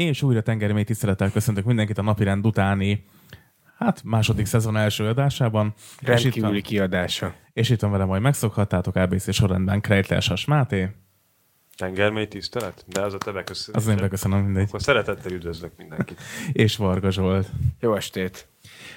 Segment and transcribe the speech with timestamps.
[0.00, 3.04] És újra tengermély tisztelettel köszöntök mindenkit a napirend utáni
[3.78, 5.74] hát második szezon első adásában.
[6.02, 7.34] Rendkívüli kiadása.
[7.52, 10.88] És itt van velem, majd megszokhattátok ABC sorrendben Krejtler Sas Máté.
[11.80, 12.84] Tengermély tisztelet?
[12.86, 13.82] De az a te beköszönés.
[13.82, 14.64] Az én beköszönöm mindegy.
[14.68, 16.20] Akkor szeretettel üdvözlök mindenkit.
[16.52, 17.50] és Varga Zsolt.
[17.80, 18.48] Jó estét.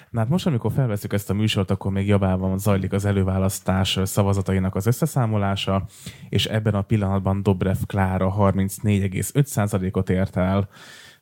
[0.09, 4.75] Na hát most, amikor felveszük ezt a műsort, akkor még javában zajlik az előválasztás szavazatainak
[4.75, 5.85] az összeszámolása,
[6.29, 10.69] és ebben a pillanatban Dobrev Klára 34,5%-ot ért el,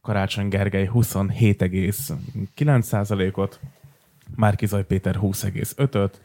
[0.02, 3.60] Karácsony Gergely 27,9%-ot,
[4.36, 6.22] Márkizaj Péter 20,5-öt,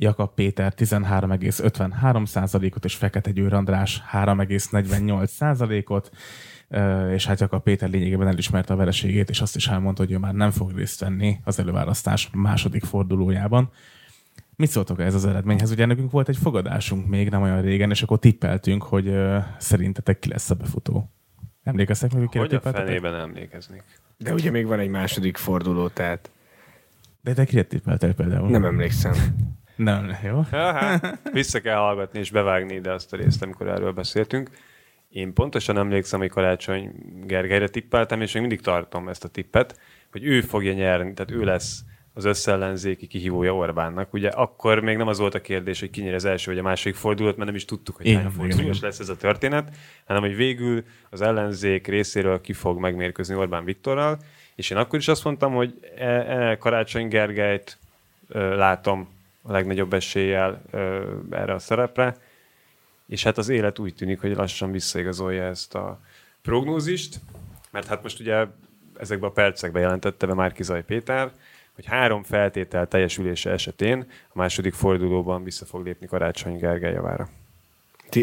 [0.00, 6.10] Jakab Péter 13,53%-ot, és Fekete Győr András 3,48%-ot,
[7.12, 10.34] és hát Jakab Péter lényegében elismerte a vereségét, és azt is elmondta, hogy ő már
[10.34, 13.70] nem fog részt venni az előválasztás második fordulójában.
[14.56, 15.70] Mit szóltok ez az eredményhez?
[15.70, 19.14] Ugye nekünk volt egy fogadásunk még nem olyan régen, és akkor tippeltünk, hogy
[19.58, 21.12] szerintetek ki lesz a befutó.
[21.62, 23.82] Emlékeztek meg, hogy a fenében emlékeznék.
[24.16, 26.30] De ugye még van egy második forduló, tehát...
[27.20, 28.48] De te kire tippeltél például?
[28.48, 29.12] Nem emlékszem.
[29.78, 30.42] Nem, jó.
[30.50, 31.00] Aha,
[31.32, 34.50] vissza kell hallgatni és bevágni ide azt a részt, amikor erről beszéltünk.
[35.08, 36.92] Én pontosan emlékszem, hogy Karácsony
[37.24, 41.44] Gergelyre tippeltem, és még mindig tartom ezt a tippet, hogy ő fogja nyerni, tehát ő
[41.44, 41.80] lesz
[42.14, 44.12] az összellenzéki kihívója Orbánnak.
[44.12, 46.62] Ugye akkor még nem az volt a kérdés, hogy ki nyer az első vagy a
[46.62, 49.74] második fordulót, mert nem is tudtuk, hogy hány fordulós lesz ez a történet,
[50.06, 54.18] hanem hogy végül az ellenzék részéről ki fog megmérkőzni Orbán Viktorral,
[54.54, 57.78] és én akkor is azt mondtam, hogy e, e Karácsony Gergelyt
[58.28, 59.08] e, látom
[59.48, 60.78] a legnagyobb eséllyel e,
[61.30, 62.16] erre a szerepre,
[63.06, 66.00] és hát az élet úgy tűnik, hogy lassan visszaigazolja ezt a
[66.42, 67.20] prognózist,
[67.70, 68.46] mert hát most ugye
[68.98, 71.30] ezekben a percekben jelentette be Márki Zaj Péter,
[71.74, 77.28] hogy három feltétel teljesülése esetén a második fordulóban vissza fog lépni Karácsony Gergely javára.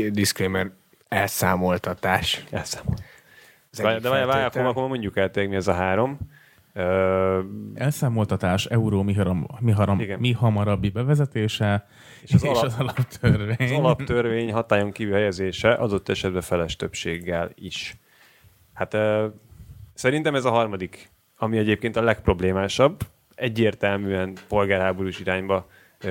[0.09, 0.71] Disclaimer,
[1.07, 2.43] elszámoltatás.
[2.49, 2.95] Elszámol.
[3.71, 6.17] De várj, várj, akkor, mondjuk el mi ez a három.
[6.75, 11.87] Uh, Elszámoltatás, euró mi, haram, mi, haram, mi hamarabbi bevezetése,
[12.21, 13.55] és az, és alap, az alaptörvény.
[13.59, 17.95] Az alaptörvény hatályon kívül helyezése adott esetben feles többséggel is.
[18.73, 18.97] Hát
[19.93, 22.99] szerintem ez a harmadik, ami egyébként a legproblémásabb,
[23.35, 25.67] egyértelműen polgárháborús irányba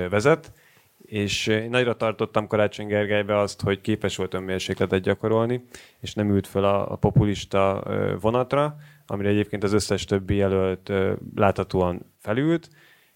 [0.09, 0.51] vezet,
[1.01, 5.65] és én nagyra tartottam Karácsony Gergelybe azt, hogy képes volt önmérsékletet gyakorolni,
[5.99, 7.83] és nem ült föl a, a populista
[8.21, 8.75] vonatra,
[9.07, 10.91] amire egyébként az összes többi jelölt
[11.35, 12.69] láthatóan felült,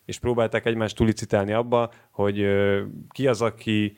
[0.06, 2.48] és próbálták egymást tulicitálni abba, hogy
[3.10, 3.98] ki az, aki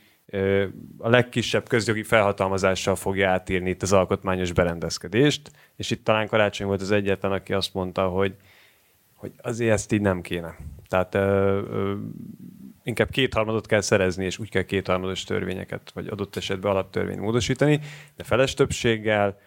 [0.98, 6.82] a legkisebb közjogi felhatalmazással fogja átírni itt az alkotmányos berendezkedést, és itt talán Karácsony volt
[6.82, 8.36] az egyetlen, aki azt mondta, hogy
[9.22, 10.58] hogy azért ezt így nem kéne.
[10.88, 11.96] Tehát ö, ö,
[12.84, 17.80] inkább kétharmadot kell szerezni, és úgy kell kétharmados törvényeket, vagy adott esetben alaptörvényt módosítani,
[18.16, 19.40] de feles többséggel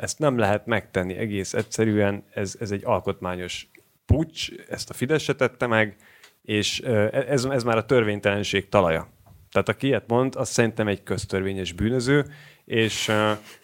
[0.00, 3.68] ezt nem lehet megtenni egész egyszerűen, ez, ez egy alkotmányos
[4.06, 5.96] pucs, ezt a Fidesz tette meg,
[6.42, 9.08] és ö, ez, ez már a törvénytelenség talaja.
[9.50, 12.24] Tehát aki ilyet mond, az szerintem egy köztörvényes bűnöző,
[12.64, 13.12] és,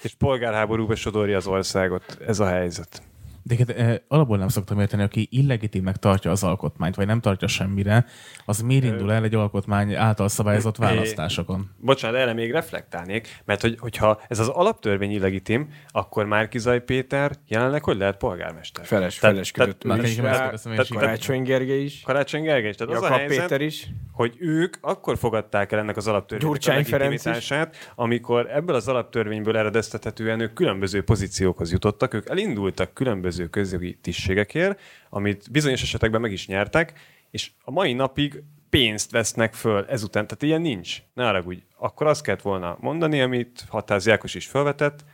[0.03, 2.19] és polgárháborúba sodorja az országot.
[2.27, 3.03] Ez a helyzet.
[3.43, 7.49] De hát, eh, alapból nem szoktam érteni, aki illegitimnek tartja az alkotmányt, vagy nem tartja
[7.49, 8.07] semmire,
[8.45, 11.71] az miért indul el egy alkotmány által szabályozott választásokon?
[11.77, 17.33] Bocsánat, erre még reflektálnék, mert hogy, hogyha ez az alaptörvény illegitim, akkor már Kizaj Péter
[17.49, 18.85] jelenleg hogy lehet polgármester?
[18.85, 22.01] Feles, tehát, feles kötött tehát, is rá, tehát, Karácsony Gergely is.
[22.05, 22.77] Karácsony Gergely is.
[22.77, 23.89] Tehát az a helyzet, Péter is.
[24.13, 30.41] hogy ők akkor fogadták el ennek az alaptörvénynek a legitimitását, amikor ebből az alaptörvényből eredeztethetően
[30.41, 36.47] ők különböző pozíciókhoz jutottak, ők elindultak különböző különböző közjogi tisztségekért, amit bizonyos esetekben meg is
[36.47, 36.93] nyertek,
[37.31, 40.27] és a mai napig pénzt vesznek föl ezután.
[40.27, 41.03] Tehát ilyen nincs.
[41.15, 41.63] Ne úgy.
[41.77, 45.05] Akkor azt kellett volna mondani, amit Hatáz Jákos is felvetett,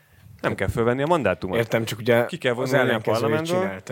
[0.41, 1.57] nem kell fölvenni a mandátumot.
[1.57, 3.83] Értem, csak ugye Ki kell vonulni a parlamentből.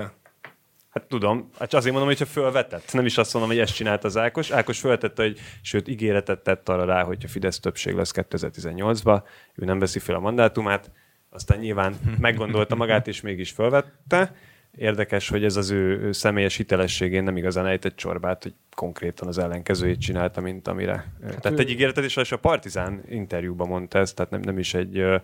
[0.90, 2.92] Hát tudom, hát azért mondom, hogyha fölvetett.
[2.92, 4.50] Nem is azt mondom, hogy ezt csinálta az Ákos.
[4.50, 9.22] Ákos föltette, hogy sőt, ígéretet tett arra rá, hogyha Fidesz többség lesz 2018-ba,
[9.54, 10.90] ő nem veszi fel a mandátumát
[11.36, 14.34] aztán nyilván meggondolta magát, és mégis felvette.
[14.76, 19.38] Érdekes, hogy ez az ő, ő személyes hitelességén nem igazán ejtett csorbát, hogy konkrétan az
[19.38, 21.12] ellenkezőjét csinálta, mint amire.
[21.22, 21.62] Hát tehát ő...
[21.62, 25.16] egy ígéretet is, és a Partizán interjúban mondta ezt, tehát nem, nem is egy ö,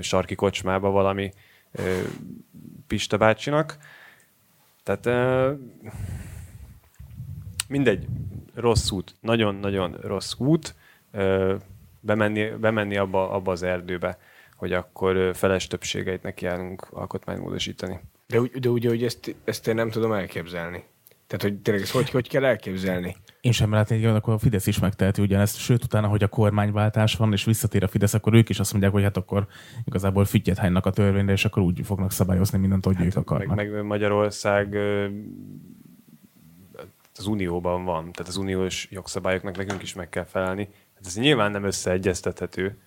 [0.00, 1.32] sarki kocsmába valami
[1.72, 2.00] ö,
[2.86, 3.76] Pista bácsinak.
[4.82, 5.52] Tehát ö,
[7.68, 8.06] mindegy,
[8.54, 10.74] rossz út, nagyon-nagyon rossz út,
[12.00, 14.18] bemenni, bemenni abba, abba az erdőbe
[14.56, 18.00] hogy akkor feles többségeit nekiállunk alkotmányt módosítani.
[18.26, 20.84] De, de ugye, hogy ezt, ezt én nem tudom elképzelni.
[21.26, 23.16] Tehát, hogy tényleg ezt hogy, hogy kell elképzelni?
[23.40, 27.14] Én sem látom, hogy akkor a Fidesz is megteheti ugyanezt, sőt utána, hogy a kormányváltás
[27.14, 29.46] van, és visszatér a Fidesz, akkor ők is azt mondják, hogy hát akkor
[29.84, 33.56] igazából füttyet hánynak a törvényre, és akkor úgy fognak szabályozni mindent, hogy hát, ők akarnak.
[33.56, 34.76] Meg, meg Magyarország
[37.14, 40.68] az Unióban van, tehát az uniós jogszabályoknak nekünk is meg kell felelni.
[40.94, 42.78] Hát ez nyilván nem összeegyeztethető.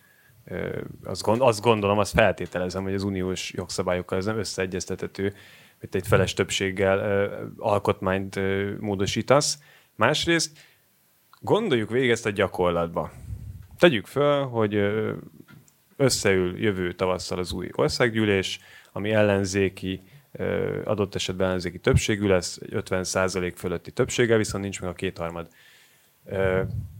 [1.03, 5.33] Azt, gond, azt gondolom, azt feltételezem, hogy az uniós jogszabályokkal ez nem összeegyeztethető,
[5.79, 8.39] hogy te egy feles többséggel alkotmányt
[8.79, 9.59] módosítasz.
[9.95, 10.57] Másrészt
[11.41, 13.11] gondoljuk végig ezt a gyakorlatba.
[13.77, 14.73] Tegyük föl, hogy
[15.95, 18.59] összeül jövő tavasszal az új országgyűlés,
[18.91, 20.01] ami ellenzéki,
[20.83, 25.47] adott esetben ellenzéki többségű lesz, egy 50% fölötti többsége, viszont nincs meg a kétharmad.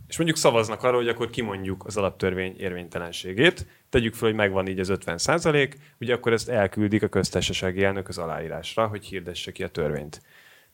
[0.10, 4.80] És mondjuk szavaznak arra, hogy akkor kimondjuk az alaptörvény érvénytelenségét, tegyük fel, hogy megvan így
[4.80, 9.64] az 50 százalék, ugye akkor ezt elküldik a köztársasági elnök az aláírásra, hogy hirdesse ki
[9.64, 10.22] a törvényt.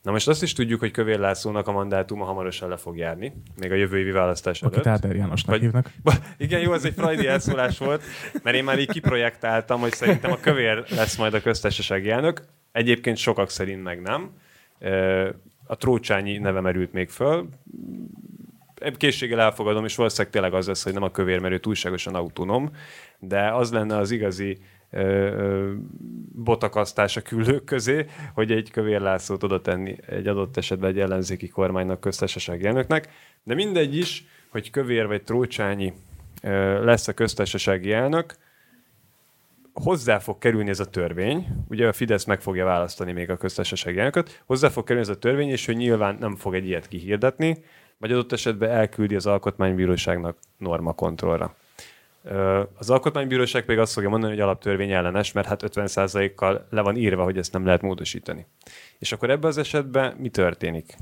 [0.02, 3.70] Na most azt is tudjuk, hogy Kövér Lászlónak a mandátuma hamarosan le fog járni, még
[3.70, 4.74] a jövő évi választás előtt.
[4.74, 5.90] Akit Áder Jánosnak Vagy, hívnak.
[6.36, 8.02] Igen, jó, ez egy frajdi elszólás volt,
[8.42, 12.42] mert én már így kiprojektáltam, hogy szerintem a Kövér lesz majd a köztársasági elnök.
[12.72, 14.30] Egyébként sokak szerint meg nem.
[15.66, 17.48] A Trócsányi neve merült még föl.
[18.96, 22.70] Készséggel elfogadom, és valószínűleg tényleg az lesz, hogy nem a kövér, mert ő túlságosan autonóm,
[23.18, 24.58] de az lenne az igazi
[26.34, 31.48] botakasztás a küldők közé, hogy egy kövér Lászlót oda tenni egy adott esetben egy ellenzéki
[31.48, 33.08] kormánynak, köztársasági elnöknek.
[33.42, 35.92] De mindegy is, hogy kövér vagy trócsányi
[36.80, 38.34] lesz a köztársasági elnök,
[39.72, 43.98] hozzá fog kerülni ez a törvény, ugye a Fidesz meg fogja választani még a köztársasági
[43.98, 47.64] elnököt, hozzá fog kerülni ez a törvény, és hogy nyilván nem fog egy ilyet kihirdetni,
[47.98, 51.54] vagy adott esetben elküldi az alkotmánybíróságnak normakontrollra.
[52.78, 57.24] Az alkotmánybíróság pedig azt fogja mondani, hogy alaptörvény ellenes, mert hát 50%-kal le van írva,
[57.24, 58.46] hogy ezt nem lehet módosítani.
[58.98, 60.96] És akkor ebben az esetben mi történik?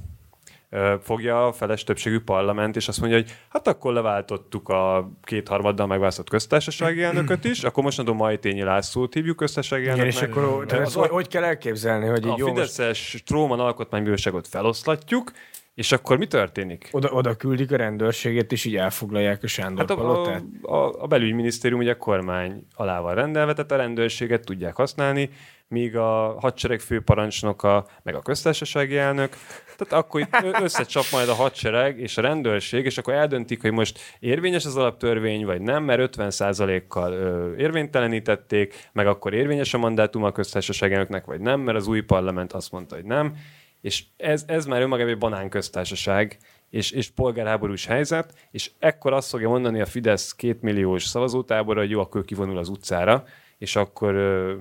[1.02, 6.28] fogja a feles többségű parlament, és azt mondja, hogy hát akkor leváltottuk a kétharmaddal megválasztott
[6.28, 10.14] köztársasági elnököt is, akkor mostantól Majtényi Lászlót hívjuk köztársasági elnöknek.
[10.14, 13.24] Igen, és akkor az, az, hogy kell elképzelni, hogy így A jó Fideszes most...
[13.24, 15.32] Tróman alkotmánybíróságot feloszlatjuk,
[15.74, 16.88] és akkor mi történik?
[16.92, 20.42] Oda, oda küldik a rendőrséget, és így elfoglalják a Sándor hát a, palotát?
[20.62, 25.30] A, a, a belügyminisztérium ugye a kormány alá van rendelve, tehát a rendőrséget tudják használni,
[25.68, 29.36] míg a hadsereg főparancsnoka, meg a köztársasági elnök,
[29.76, 33.98] tehát akkor itt összecsap majd a hadsereg és a rendőrség, és akkor eldöntik, hogy most
[34.18, 37.12] érvényes az alaptörvény, vagy nem, mert 50%-kal
[37.58, 42.52] érvénytelenítették, meg akkor érvényes a mandátum a köztársaság elnöknek, vagy nem, mert az új parlament
[42.52, 43.36] azt mondta, hogy nem.
[43.84, 46.38] És ez, ez már önmagában egy banán-köztársaság,
[46.70, 52.00] és, és polgárháborús helyzet, és ekkor azt fogja mondani a Fidesz kétmilliós szavazótábora, hogy jó,
[52.00, 53.24] akkor kivonul az utcára,
[53.58, 54.54] és akkor ö,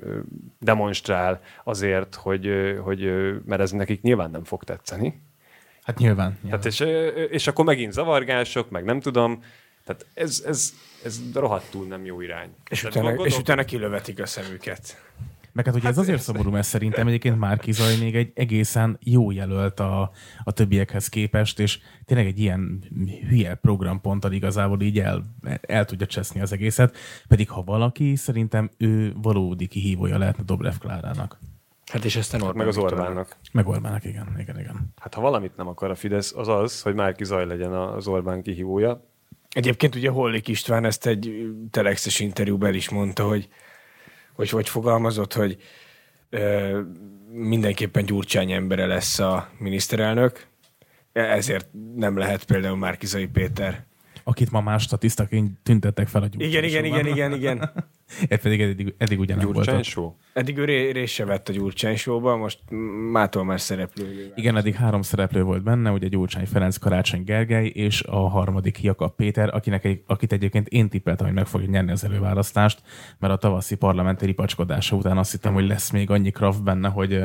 [0.00, 0.18] ö,
[0.60, 5.22] demonstrál azért, hogy, ö, hogy ö, mert ez nekik nyilván nem fog tetszeni.
[5.82, 6.38] Hát nyilván.
[6.42, 6.60] nyilván.
[6.60, 9.42] Tehát és, és akkor megint zavargások, meg nem tudom,
[9.84, 10.72] tehát ez, ez,
[11.04, 12.54] ez rohadtul nem jó irány.
[12.70, 13.26] És, utána, gondol...
[13.26, 15.04] és utána kilövetik a szemüket.
[15.56, 18.98] Meg hát ugye hát ez azért szomorú, mert szerintem egyébként már Kizaj még egy egészen
[19.00, 20.10] jó jelölt a,
[20.44, 22.84] a többiekhez képest, és tényleg egy ilyen
[23.28, 25.24] hülye programponttal igazából így el,
[25.60, 26.96] el tudja cseszni az egészet.
[27.28, 31.38] Pedig ha valaki, szerintem ő valódi kihívója lehetne Dobrev Klárának.
[31.86, 33.36] Hát és aztán Orbán meg az Orbánnak.
[33.52, 34.92] Meg Orbánnak, igen, igen, igen.
[35.00, 38.42] Hát ha valamit nem akar a Fidesz, az az, hogy Márki Zaj legyen az Orbán
[38.42, 39.04] kihívója.
[39.50, 43.48] Egyébként ugye Hollik István ezt egy telexes interjúban is mondta, hogy
[44.36, 45.56] hogy hogy fogalmazott, hogy
[46.30, 46.80] ö,
[47.30, 50.46] mindenképpen Gyurcsány embere lesz a miniszterelnök,
[51.12, 53.84] ezért nem lehet például Márkizai Péter.
[54.24, 57.72] Akit ma más statisztaként tüntettek fel a Gyurcsány Igen, igen, igen, igen, igen.
[58.28, 59.84] Ez pedig eddig, eddig ugyan nem volt.
[59.84, 60.12] Show?
[60.32, 62.58] Eddig ő részt se vett a Gyurcsány show most
[63.10, 64.32] mától már szereplő.
[64.34, 69.14] Igen, eddig három szereplő volt benne, ugye Gyurcsány Ferenc, Karácsony Gergely, és a harmadik Jakab
[69.16, 72.82] Péter, akinek egy, akit egyébként én tippeltem, hogy meg fogja nyerni az előválasztást,
[73.18, 77.22] mert a tavaszi parlamenti ripacskodása után azt hittem, hogy lesz még annyi kraft benne, hogy,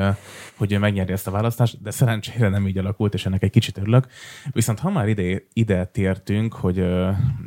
[0.56, 3.78] hogy ő megnyeri ezt a választást, de szerencsére nem így alakult, és ennek egy kicsit
[3.78, 4.06] örülök.
[4.52, 6.78] Viszont ha már ide, ide tértünk, hogy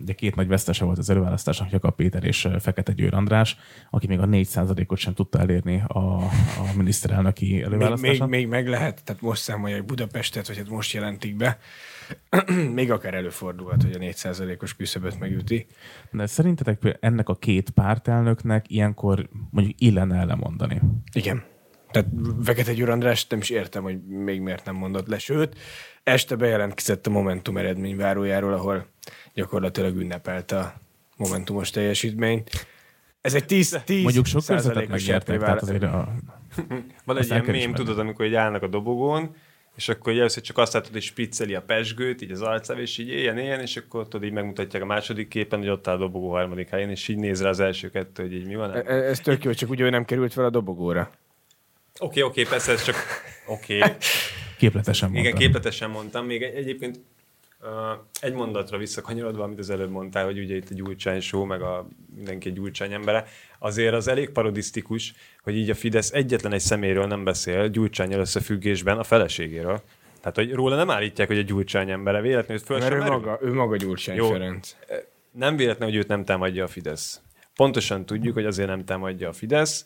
[0.02, 3.58] ugye két nagy vesztese volt az előválasztásnak, Jakab Péter és Fekete Győr András,
[3.90, 8.30] aki még a 4%-ot sem tudta elérni a, a miniszterelnöki előválasztáson.
[8.30, 11.58] Még, még, meg lehet, tehát most számolja Budapestet, vagy hát most jelentik be,
[12.74, 15.66] még akár előfordulhat, hogy a 4%-os küszöböt megüti.
[16.12, 20.82] De szerintetek ennek a két pártelnöknek ilyenkor mondjuk illene ellemondani?
[21.14, 21.44] Igen.
[21.92, 22.10] Tehát
[22.46, 25.18] Vekete Győr András nem is értem, hogy még miért nem mondott le.
[25.20, 25.58] Sőt,
[26.04, 28.88] este bejelentkezett a Momentum eredményvárójáról, ahol
[29.34, 30.74] gyakorlatilag ünnepelte a
[31.18, 32.50] Momentumos teljesítményt.
[33.26, 36.16] Ez egy 10, 10 Mondjuk sok körzetet megértek, tehát azért a...
[37.06, 39.36] Van egy ilyen mém, tudod, amikor így állnak a dobogón,
[39.76, 42.98] és akkor így először csak azt látod, hogy spricceli a pesgőt, így az arcába, és
[42.98, 45.98] így éljen, éljen, és akkor tudod, így megmutatják a második képen, hogy ott áll a
[45.98, 48.74] dobogó harmadik helyen, és így néz rá az első kettő, hogy így mi van.
[48.74, 51.12] E- e- Ez tök jó, csak úgy, hogy nem került fel a dobogóra.
[52.00, 52.96] Oké, oké, persze, ez csak
[53.46, 53.78] oké.
[53.78, 53.92] Okay.
[54.58, 55.34] Képletesen mondtam.
[55.34, 56.26] Igen, képletesen mondtam.
[56.26, 57.00] Még egy- egyébként
[58.22, 61.88] egy mondatra visszakanyarodva, amit az előbb mondtál, hogy ugye itt a Gyurcsány show, meg a
[62.16, 63.26] mindenki egy Gyurcsány embere,
[63.60, 68.98] azért az elég parodisztikus, hogy így a Fidesz egyetlen egy szeméről nem beszél Gyurcsányjal összefüggésben
[68.98, 69.82] a feleségéről.
[70.20, 73.16] Tehát, hogy róla nem állítják, hogy a Gyurcsány embere, véletlenül föl Mert sem ő merül.
[73.18, 74.30] maga, ő maga Gyurcsány Jó.
[74.30, 74.76] Ferenc.
[75.32, 77.22] Nem véletlen, hogy őt nem támadja a Fidesz.
[77.56, 79.86] Pontosan tudjuk, hogy azért nem támadja a Fidesz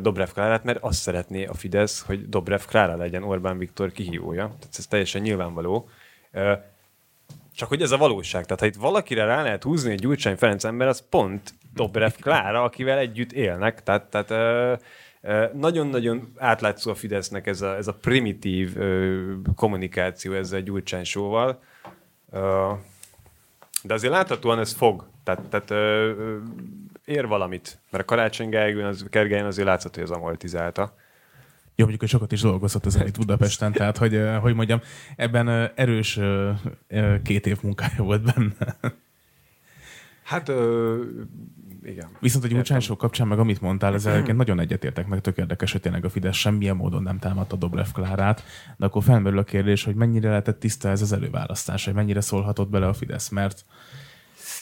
[0.00, 4.44] Dobrev Klárát, mert azt szeretné a Fidesz, hogy Dobrev Klára legyen Orbán Viktor kihívója.
[4.44, 5.88] Tehát ez teljesen nyilvánvaló.
[7.56, 8.44] Csak hogy ez a valóság.
[8.44, 12.62] Tehát ha itt valakire rá lehet húzni egy Gyurcsány Ferenc ember, az pont Dobrev Klára,
[12.62, 13.82] akivel együtt élnek.
[13.82, 14.30] Tehát, tehát
[15.20, 21.62] ö, nagyon-nagyon átlátszó a Fidesznek ez a, ez a primitív ö, kommunikáció ezzel Gyurcsány sóval.
[22.32, 22.72] Ö,
[23.82, 25.08] de azért láthatóan ez fog.
[25.24, 26.38] Tehát, tehát ö, ö,
[27.04, 27.78] ér valamit.
[27.90, 30.94] Mert a Karácsony Gergelyen az, Gergelyen azért látszott, hogy az amortizálta.
[31.78, 34.80] Jó, mondjuk, hogy sokat is dolgozott az elit Budapesten, tehát, hogy, hogy mondjam,
[35.16, 36.20] ebben erős
[37.22, 38.76] két év munkája volt benne.
[40.22, 41.02] Hát, ö,
[41.82, 42.08] igen.
[42.20, 45.80] Viszont a gyurcsánysok kapcsán meg amit mondtál, ez egyébként nagyon egyetértek, meg tök érdekes, hogy
[45.80, 48.42] tényleg a Fidesz semmilyen módon nem támadta Dobrev Klárát,
[48.76, 52.68] de akkor felmerül a kérdés, hogy mennyire lehetett tiszta ez az előválasztás, hogy mennyire szólhatott
[52.68, 53.64] bele a Fidesz, mert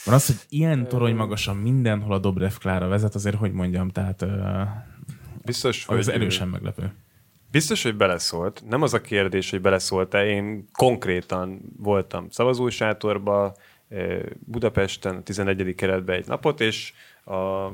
[0.05, 4.25] van az, hogy ilyen torony magasan mindenhol a Dobrev Klára vezet, azért hogy mondjam, tehát
[5.45, 6.93] Biztos, hogy, az erősen meglepő.
[7.55, 8.63] Biztos, hogy beleszólt.
[8.69, 10.27] Nem az a kérdés, hogy beleszólt-e.
[10.27, 13.55] Én konkrétan voltam szavazósátorba,
[14.39, 15.75] Budapesten, a 11.
[15.75, 16.93] keretben egy napot, és
[17.25, 17.69] a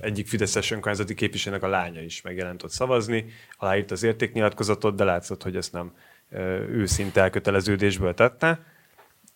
[0.00, 3.24] egyik Fideszes önkormányzati képviselőnek a lánya is megjelent ott szavazni,
[3.56, 5.92] aláírt az értéknyilatkozatot, de látszott, hogy ezt nem
[6.68, 8.64] őszinte elköteleződésből tette.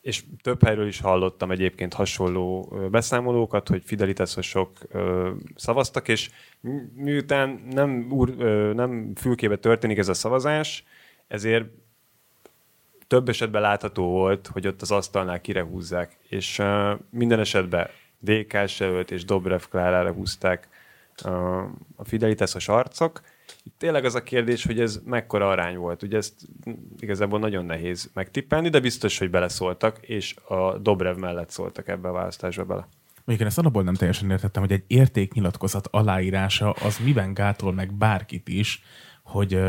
[0.09, 4.79] És több helyről is hallottam egyébként hasonló beszámolókat, hogy fidelitásosok
[5.55, 8.37] szavaztak, és mi- miután nem, úr,
[8.75, 10.85] nem fülkébe történik ez a szavazás,
[11.27, 11.67] ezért
[13.07, 17.89] több esetben látható volt, hogy ott az asztalnál kirehúzzák, és uh, minden esetben
[18.19, 20.69] DK-s jelölt és Dobrev Klárára húzták
[21.97, 23.21] a fidelitásos arcok.
[23.79, 26.03] Tényleg az a kérdés, hogy ez mekkora arány volt.
[26.03, 26.35] Ugye ezt
[26.99, 32.13] igazából nagyon nehéz megtippelni, de biztos, hogy beleszóltak, és a Dobrev mellett szóltak ebbe a
[32.13, 32.89] választásba bele.
[33.25, 37.93] Mondjuk én ezt abból nem teljesen értettem, hogy egy értéknyilatkozat aláírása az miben gátol meg
[37.93, 38.83] bárkit is,
[39.23, 39.61] hogy,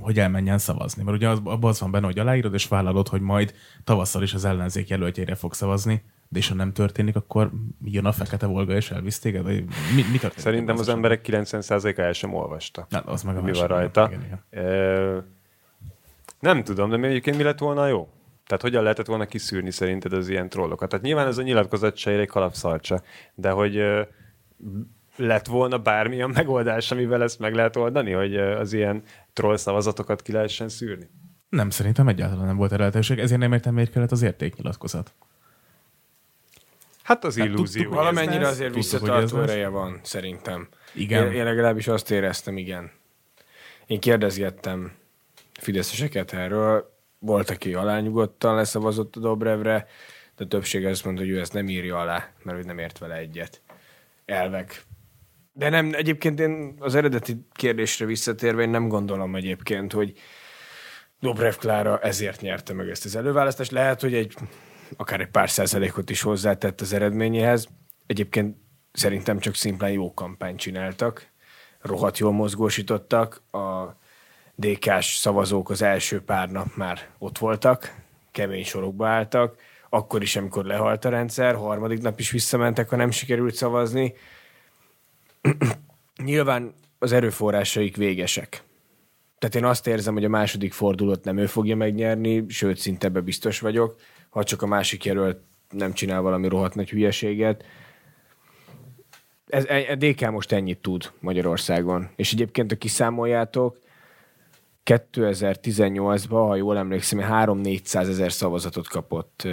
[0.00, 1.02] hogy elmenjen szavazni.
[1.02, 4.34] Mert ugye az, abban az van benne, hogy aláírod, és vállalod, hogy majd tavasszal is
[4.34, 7.50] az ellenzék jelöltjére fog szavazni, de és ha nem történik, akkor
[7.84, 9.42] jön a fekete volga, és elvisz téged?
[9.42, 10.38] Vagy mi, mi történik?
[10.38, 10.94] Szerintem az esetben?
[10.94, 12.86] emberek 90%-a el sem olvasta.
[12.90, 14.10] Na, az meg a mi van rajta.
[14.10, 14.64] Igen, igen.
[14.64, 15.18] Ö,
[16.40, 18.08] nem tudom, de mi egyébként mi lett volna jó?
[18.46, 20.88] Tehát hogyan lehetett volna kiszűrni szerinted az ilyen trollokat?
[20.88, 23.02] Tehát nyilván ez a nyilatkozat se egy kalapszarcsa,
[23.34, 23.82] de hogy
[25.16, 30.32] lett volna bármilyen megoldás, amivel ezt meg lehet oldani, hogy az ilyen troll szavazatokat ki
[30.32, 31.10] lehessen szűrni?
[31.48, 35.14] Nem, szerintem egyáltalán nem volt erre lehetőség, ezért nem értem, miért kellett az értéknyilatkozat.
[37.08, 37.82] Hát az Tehát illúzió.
[37.82, 40.68] tudtuk, hogy Valamennyire lesz, azért hogy ez visszatartó ereje van, szerintem.
[40.94, 41.26] Igen.
[41.26, 42.90] Én, én legalábbis azt éreztem, igen.
[43.86, 44.92] Én kérdezgettem
[45.60, 49.86] fideszeseket erről, volt, aki alányugodtan leszavazott a Dobrevre,
[50.36, 52.98] de a többség azt mondta, hogy ő ezt nem írja alá, mert ő nem ért
[52.98, 53.60] vele egyet.
[54.24, 54.82] Elvek.
[55.52, 60.12] De nem, egyébként én az eredeti kérdésre visszatérve, én nem gondolom egyébként, hogy
[61.20, 63.70] Dobrev Klára ezért nyerte meg ezt az előválasztást.
[63.70, 64.34] Lehet, hogy egy
[64.96, 67.68] akár egy pár százalékot is hozzátett az eredményéhez.
[68.06, 68.56] Egyébként
[68.92, 71.26] szerintem csak szimplán jó kampányt csináltak.
[71.80, 73.42] Rohadt jól mozgósítottak.
[73.52, 73.96] A
[74.54, 77.94] DK-s szavazók az első pár nap már ott voltak,
[78.30, 79.56] kemény sorokba álltak.
[79.88, 84.14] Akkor is, amikor lehalt a rendszer, harmadik nap is visszamentek, ha nem sikerült szavazni.
[86.24, 88.62] Nyilván az erőforrásaik végesek.
[89.38, 93.20] Tehát én azt érzem, hogy a második fordulót nem ő fogja megnyerni, sőt, szinte ebbe
[93.20, 95.38] biztos vagyok, ha csak a másik jelölt
[95.70, 97.64] nem csinál valami rohadt nagy hülyeséget.
[99.46, 102.08] Ez, a DK most ennyit tud Magyarországon.
[102.16, 103.78] És egyébként, ha kiszámoljátok,
[104.84, 109.46] 2018-ban, ha jól emlékszem, 3-400 ezer szavazatot kapott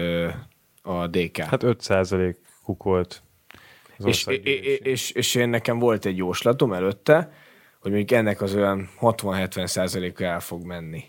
[0.81, 1.37] a DK.
[1.37, 3.23] Hát 5% kukolt.
[3.97, 4.79] Az és, országgyűlési.
[4.83, 7.31] és, és én nekem volt egy jóslatom előtte,
[7.79, 11.03] hogy mondjuk ennek az olyan 60-70 százaléka el fog menni.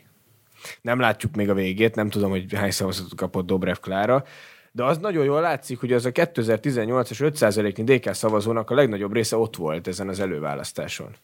[0.83, 4.25] Nem látjuk még a végét, nem tudom, hogy hány szavazatot kapott Dobrev Klára,
[4.73, 9.13] de az nagyon jól látszik, hogy az a 2018-as 5 százaléknyi DK szavazónak a legnagyobb
[9.13, 11.17] része ott volt ezen az előválasztáson.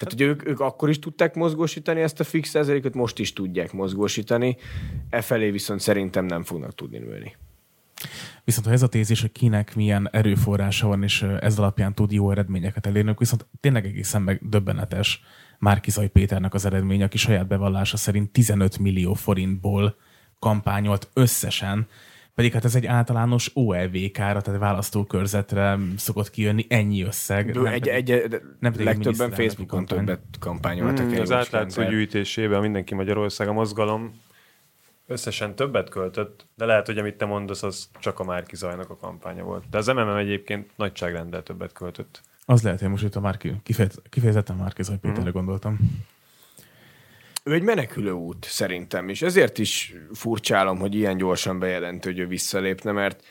[0.00, 3.72] Tehát, hogy ők, ők akkor is tudták mozgósítani ezt a fix százalékot, most is tudják
[3.72, 4.56] mozgósítani,
[5.10, 7.36] e felé viszont szerintem nem fognak tudni nőni.
[8.44, 12.30] Viszont ha ez a tézis, hogy kinek milyen erőforrása van, és ez alapján tud jó
[12.30, 14.40] eredményeket elérni, viszont tényleg egészen meg
[15.60, 19.96] Márkizai Péternek az eredmény, aki saját bevallása szerint 15 millió forintból
[20.38, 21.88] kampányolt összesen,
[22.34, 27.54] pedig hát ez egy általános OLV-kára, tehát választókörzetre szokott kijönni ennyi összeg.
[27.54, 29.98] nem egy, pedig, egy, nem pedig legtöbben Facebookon kampány.
[29.98, 31.06] többet kampányoltak.
[31.06, 34.20] Hmm, az átlátszó gyűjtésében mindenki Magyarország a mozgalom
[35.06, 38.96] összesen többet költött, de lehet, hogy amit te mondasz, az csak a Márki Zajnak a
[38.96, 39.64] kampánya volt.
[39.70, 42.20] De az MMM egyébként nagyságrendel többet költött.
[42.50, 43.54] Az lehet, hogy most itt a Márki,
[44.08, 45.32] kifejezetten Márki Zaj Péterre mm.
[45.32, 45.78] gondoltam.
[47.44, 52.26] Ő egy menekülő út szerintem, és ezért is furcsálom, hogy ilyen gyorsan bejelent, hogy ő
[52.26, 53.24] visszalépne, mert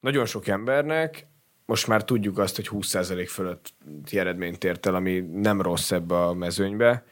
[0.00, 1.26] nagyon sok embernek
[1.64, 6.34] most már tudjuk azt, hogy 20% fölötti eredményt ért el, ami nem rossz ebbe a
[6.34, 7.04] mezőnybe.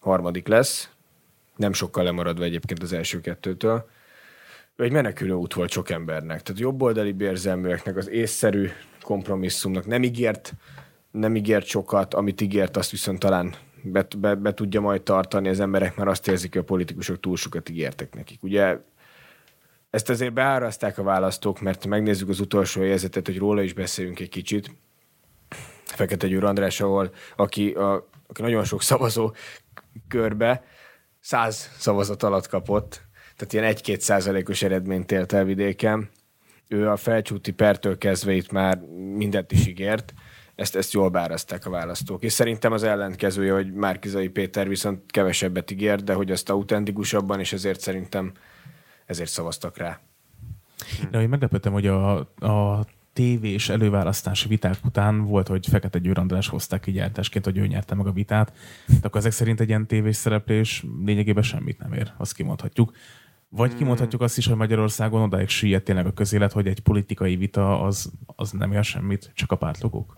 [0.00, 0.90] Harmadik lesz,
[1.56, 3.88] nem sokkal lemaradva egyébként az első kettőtől.
[4.76, 6.42] Ő egy menekülő út volt sok embernek.
[6.42, 8.70] Tehát jobboldali bérzelműeknek, az észszerű
[9.04, 10.54] kompromisszumnak nem ígért,
[11.10, 15.60] nem ígért sokat, amit ígért, azt viszont talán be, be, be tudja majd tartani, az
[15.60, 18.42] emberek már azt érzik, hogy a politikusok túl sokat ígértek nekik.
[18.42, 18.78] Ugye
[19.90, 24.28] ezt azért beáraszták a választók, mert megnézzük az utolsó helyzetet, hogy róla is beszéljünk egy
[24.28, 24.70] kicsit.
[25.84, 29.32] Fekete Győr András, ahol, aki, a, aki nagyon sok szavazó
[30.08, 30.64] körbe
[31.20, 33.02] száz szavazat alatt kapott,
[33.36, 36.10] tehát ilyen egy-két százalékos eredményt ért el vidéken.
[36.74, 38.78] Ő a felcsúti pertől kezdve itt már
[39.16, 40.14] mindent is ígért,
[40.54, 42.22] ezt, ezt jól báraszták a választók.
[42.22, 47.52] És szerintem az ellenkezője, hogy Márkizai Péter viszont kevesebbet ígért, de hogy azt autentikusabban, és
[47.52, 48.32] ezért szerintem
[49.06, 50.00] ezért szavaztak rá.
[51.10, 56.48] De én meglepődtem, hogy a, a tévés előválasztási viták után volt, hogy Fekete Győr András
[56.48, 58.52] hozták ki gyártásként, hogy ő nyerte meg a vitát.
[58.86, 62.92] De akkor ezek szerint egy ilyen tévés szereplés lényegében semmit nem ér, azt kimondhatjuk.
[63.56, 63.78] Vagy hmm.
[63.78, 68.12] kimondhatjuk azt is, hogy Magyarországon odáig süllyedt tényleg a közélet, hogy egy politikai vita az,
[68.26, 70.16] az nem ér semmit, csak a pártlogók.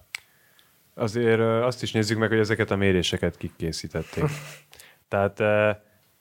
[0.95, 4.25] Azért azt is nézzük meg, hogy ezeket a méréseket kik készítették.
[5.09, 5.41] Tehát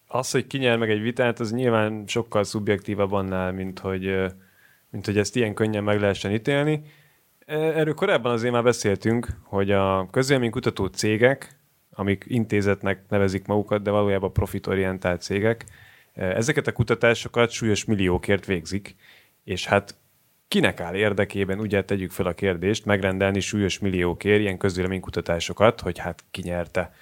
[0.07, 4.25] az, hogy ki nyer meg egy vitát, az nyilván sokkal szubjektívabb annál, mint hogy,
[4.89, 6.81] mint hogy ezt ilyen könnyen meg lehessen ítélni.
[7.45, 11.59] Erről korábban azért már beszéltünk, hogy a közélménykutató cégek,
[11.91, 15.65] amik intézetnek nevezik magukat, de valójában profitorientált cégek,
[16.15, 18.95] ezeket a kutatásokat súlyos milliókért végzik,
[19.43, 19.95] és hát
[20.47, 26.23] kinek áll érdekében, ugye tegyük fel a kérdést, megrendelni súlyos milliókért ilyen közvéleménykutatásokat, hogy hát
[26.31, 26.93] ki nyerte.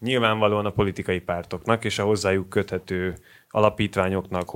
[0.00, 3.14] Nyilvánvalóan a politikai pártoknak és a hozzájuk köthető
[3.50, 4.50] alapítványoknak,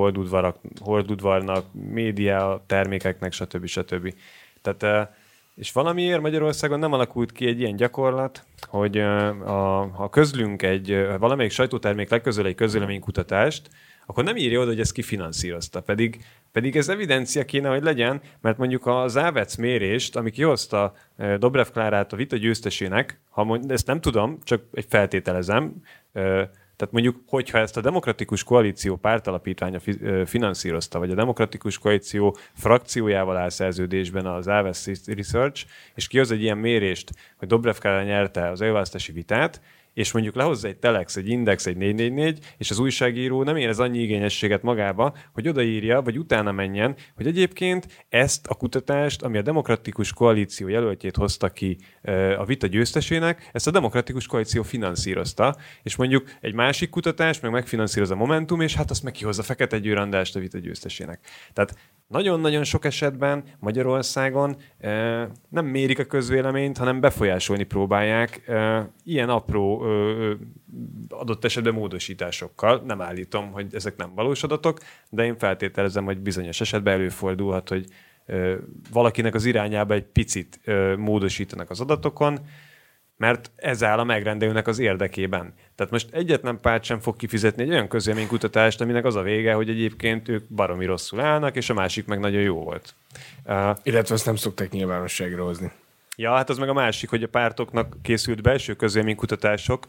[0.80, 3.66] holdudvarnak, média termékeknek, stb.
[3.66, 4.14] stb.
[4.62, 5.10] Tehát
[5.54, 11.52] és valamiért Magyarországon nem alakult ki egy ilyen gyakorlat, hogy a, ha közlünk egy, valamelyik
[11.52, 13.70] sajtótermék legközöl egy közvéleménykutatást,
[14.06, 15.80] akkor nem írja oda, hogy ezt kifinanszírozta.
[15.80, 21.36] Pedig, pedig ez evidencia kéne, hogy legyen, mert mondjuk a Závec mérést, ami kihozta eh,
[21.36, 25.72] Dobrev Klárát a vita győztesének, ha mond, ezt nem tudom, csak egy feltételezem,
[26.12, 32.36] eh, tehát mondjuk, hogyha ezt a Demokratikus Koalíció pártalapítványa eh, finanszírozta, vagy a Demokratikus Koalíció
[32.52, 38.50] frakciójával áll szerződésben az Aves Research, és kihoz egy ilyen mérést, hogy Dobrev Klára nyerte
[38.50, 39.60] az előválasztási vitát,
[39.96, 43.98] és mondjuk lehozza egy Telex, egy Index, egy 444, és az újságíró nem érez annyi
[43.98, 50.12] igényességet magába, hogy odaírja, vagy utána menjen, hogy egyébként ezt a kutatást, ami a Demokratikus
[50.12, 51.78] Koalíció jelöltjét hozta ki
[52.36, 58.10] a vita győztesének, ezt a Demokratikus Koalíció finanszírozta, és mondjuk egy másik kutatás meg megfinanszíroz
[58.10, 61.20] a Momentum, és hát azt meg kihozza Fekete Győr a vita győztesének.
[61.52, 61.74] Tehát
[62.08, 64.56] nagyon-nagyon sok esetben Magyarországon
[65.48, 68.50] nem mérik a közvéleményt, hanem befolyásolni próbálják
[69.04, 69.84] ilyen apró
[71.08, 72.82] adott esetben módosításokkal.
[72.86, 74.78] Nem állítom, hogy ezek nem valós adatok,
[75.10, 77.86] de én feltételezem, hogy bizonyos esetben előfordulhat, hogy
[78.92, 80.60] valakinek az irányába egy picit
[80.96, 82.38] módosítanak az adatokon,
[83.16, 85.54] mert ez áll a megrendelőnek az érdekében.
[85.74, 89.68] Tehát most egyetlen párt sem fog kifizetni egy olyan közélménykutatást, aminek az a vége, hogy
[89.68, 92.94] egyébként ők baromi rosszul állnak, és a másik meg nagyon jó volt.
[93.44, 95.72] Uh, Illetve azt nem szokták nyilvánosságra hozni.
[96.18, 99.86] Ja, hát az meg a másik, hogy a pártoknak készült belső közélménykutatások,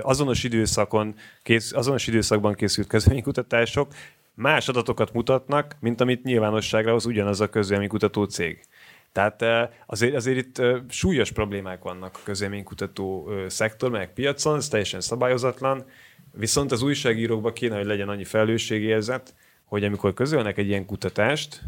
[0.00, 3.92] azonos időszakon, kész, azonos időszakban készült közélménykutatások
[4.34, 8.64] más adatokat mutatnak, mint amit nyilvánosságra hoz ugyanaz a közélménykutató cég.
[9.14, 15.84] Tehát azért, azért itt súlyos problémák vannak a közélménykutató szektor, meg piacon, ez teljesen szabályozatlan,
[16.32, 21.62] viszont az újságírókban kéne, hogy legyen annyi felelősségérzet, hogy amikor közölnek egy ilyen kutatást,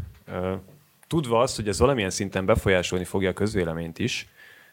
[1.07, 4.27] tudva azt, hogy ez valamilyen szinten befolyásolni fogja a közvéleményt is,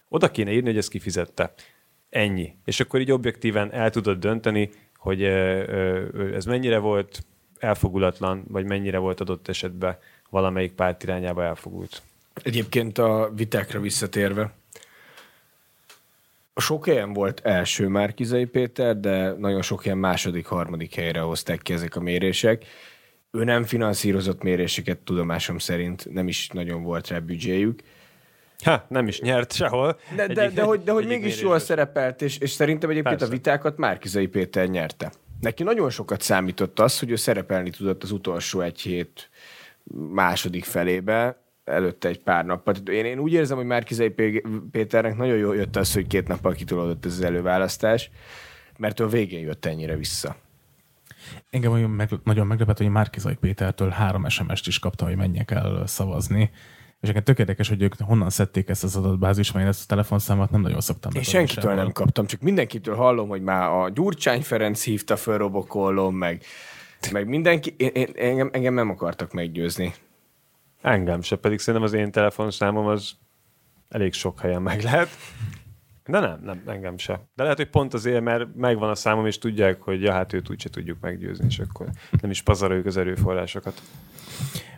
[0.08, 1.54] oda kéne írni, hogy ezt kifizette.
[2.10, 2.56] Ennyi.
[2.64, 5.22] És akkor így objektíven el tudod dönteni, hogy
[6.34, 7.24] ez mennyire volt
[7.58, 9.98] elfogulatlan, vagy mennyire volt adott esetben
[10.30, 12.02] valamelyik párt irányába elfogult.
[12.42, 14.54] Egyébként a vitákra visszatérve,
[16.56, 21.72] sok helyen volt első Márkizai Péter, de nagyon sok helyen második, harmadik helyre hozták ki
[21.72, 22.64] ezek a mérések.
[23.30, 27.82] Ő nem finanszírozott méréseket tudomásom szerint, nem is nagyon volt rá büdzséjük.
[28.64, 29.98] Ha, nem is nyert sehol.
[30.16, 33.32] De, egyik, de, de, hogy, de hogy mégis jól szerepelt, és, és szerintem egyébként Persze.
[33.32, 35.12] a vitákat Márkizai Péter nyerte.
[35.40, 39.30] Neki nagyon sokat számított az, hogy ő szerepelni tudott az utolsó egy hét
[40.12, 42.74] második felébe, előtte egy pár nappal.
[42.74, 44.14] Én, én úgy érzem, hogy Márkizai
[44.70, 48.10] Péternek nagyon jól jött az, hogy két nappal kitolódott ez az előválasztás,
[48.78, 50.36] mert ő a végén jött ennyire vissza.
[51.50, 55.86] Engem nagyon, meg, nagyon meglepett, hogy Márkizai Pétertől három SMS-t is kapta, hogy menjek el
[55.86, 56.50] szavazni.
[57.00, 59.86] És egyébként tök érdekes, hogy ők honnan szedték ezt az adatbázis, mert én ezt a
[59.86, 61.12] telefonszámot nem nagyon szoktam.
[61.14, 61.76] Én senkitől sehol.
[61.76, 66.42] nem kaptam, csak mindenkitől hallom, hogy már a Gyurcsány Ferenc hívta föl Robokollom, meg,
[67.12, 69.94] meg mindenki, én, én, engem, engem nem akartak meggyőzni.
[70.84, 73.12] Engem se, pedig szerintem az én telefonszámom az
[73.88, 75.08] elég sok helyen meg lehet.
[76.04, 77.28] De nem, nem, engem se.
[77.34, 80.50] De lehet, hogy pont azért, mert megvan a számom, és tudják, hogy ja, hát őt
[80.50, 81.86] úgyse tudjuk meggyőzni, és akkor
[82.20, 83.82] nem is pazaroljuk az erőforrásokat.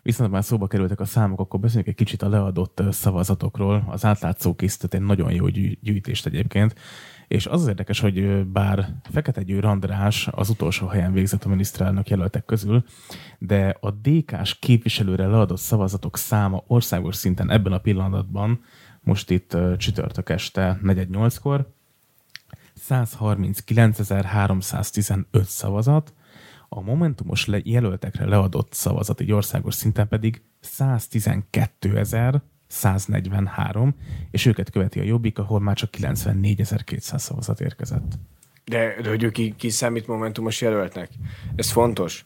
[0.03, 3.85] Viszont már szóba kerültek a számok, akkor beszéljünk egy kicsit a leadott szavazatokról.
[3.88, 5.49] Az átlátszó készített egy nagyon jó
[5.81, 6.75] gyűjtést egyébként.
[7.29, 12.09] És az az érdekes, hogy bár Fekete Győr András az utolsó helyen végzett a miniszterelnök
[12.09, 12.85] jelöltek közül,
[13.39, 18.61] de a DK-s képviselőre leadott szavazatok száma országos szinten ebben a pillanatban,
[19.01, 21.75] most itt csütörtök este 4-8-kor,
[22.89, 26.15] 139.315 szavazat,
[26.69, 30.43] a momentumos jelöltekre leadott szavazat egy országos szinten pedig
[30.79, 33.94] 112.000 143,
[34.31, 38.18] és őket követi a Jobbik, ahol már csak 94.200 szavazat érkezett.
[38.64, 41.11] De, de hogy ő ki, ki számít momentumos jelöltnek?
[41.57, 42.24] Ez fontos.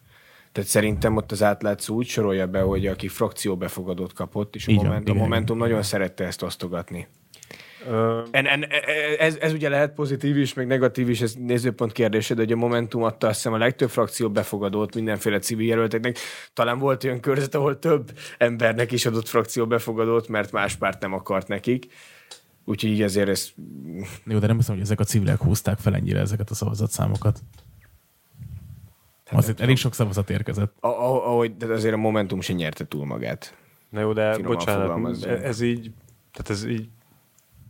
[0.53, 4.73] Tehát szerintem ott az átlátszó úgy sorolja be, hogy aki frakció befogadót kapott, és a,
[4.73, 7.07] moment, a Momentum nagyon szerette ezt osztogatni.
[8.31, 8.67] En, en,
[9.19, 12.57] ez, ez ugye lehet pozitív is, meg negatív is, ez nézőpont kérdése, de hogy a
[12.57, 16.19] Momentum adta azt hiszem a legtöbb frakció befogadót mindenféle civil jelölteknek.
[16.53, 21.13] Talán volt olyan körzet, ahol több embernek is adott frakció befogadót, mert más párt nem
[21.13, 21.87] akart nekik.
[22.65, 23.51] Úgyhogy így ezért ez...
[24.25, 27.39] Jó, de nem hiszem, hogy ezek a civilek húzták fel ennyire ezeket a szavazatszámokat.
[29.25, 30.75] Hát azért elég sok szavazat érkezett.
[30.81, 33.55] Ahogy, de azért a Momentum se nyerte túl magát.
[33.91, 35.91] Na jó, de Finoman bocsánat, ez így,
[36.33, 36.89] tehát ez így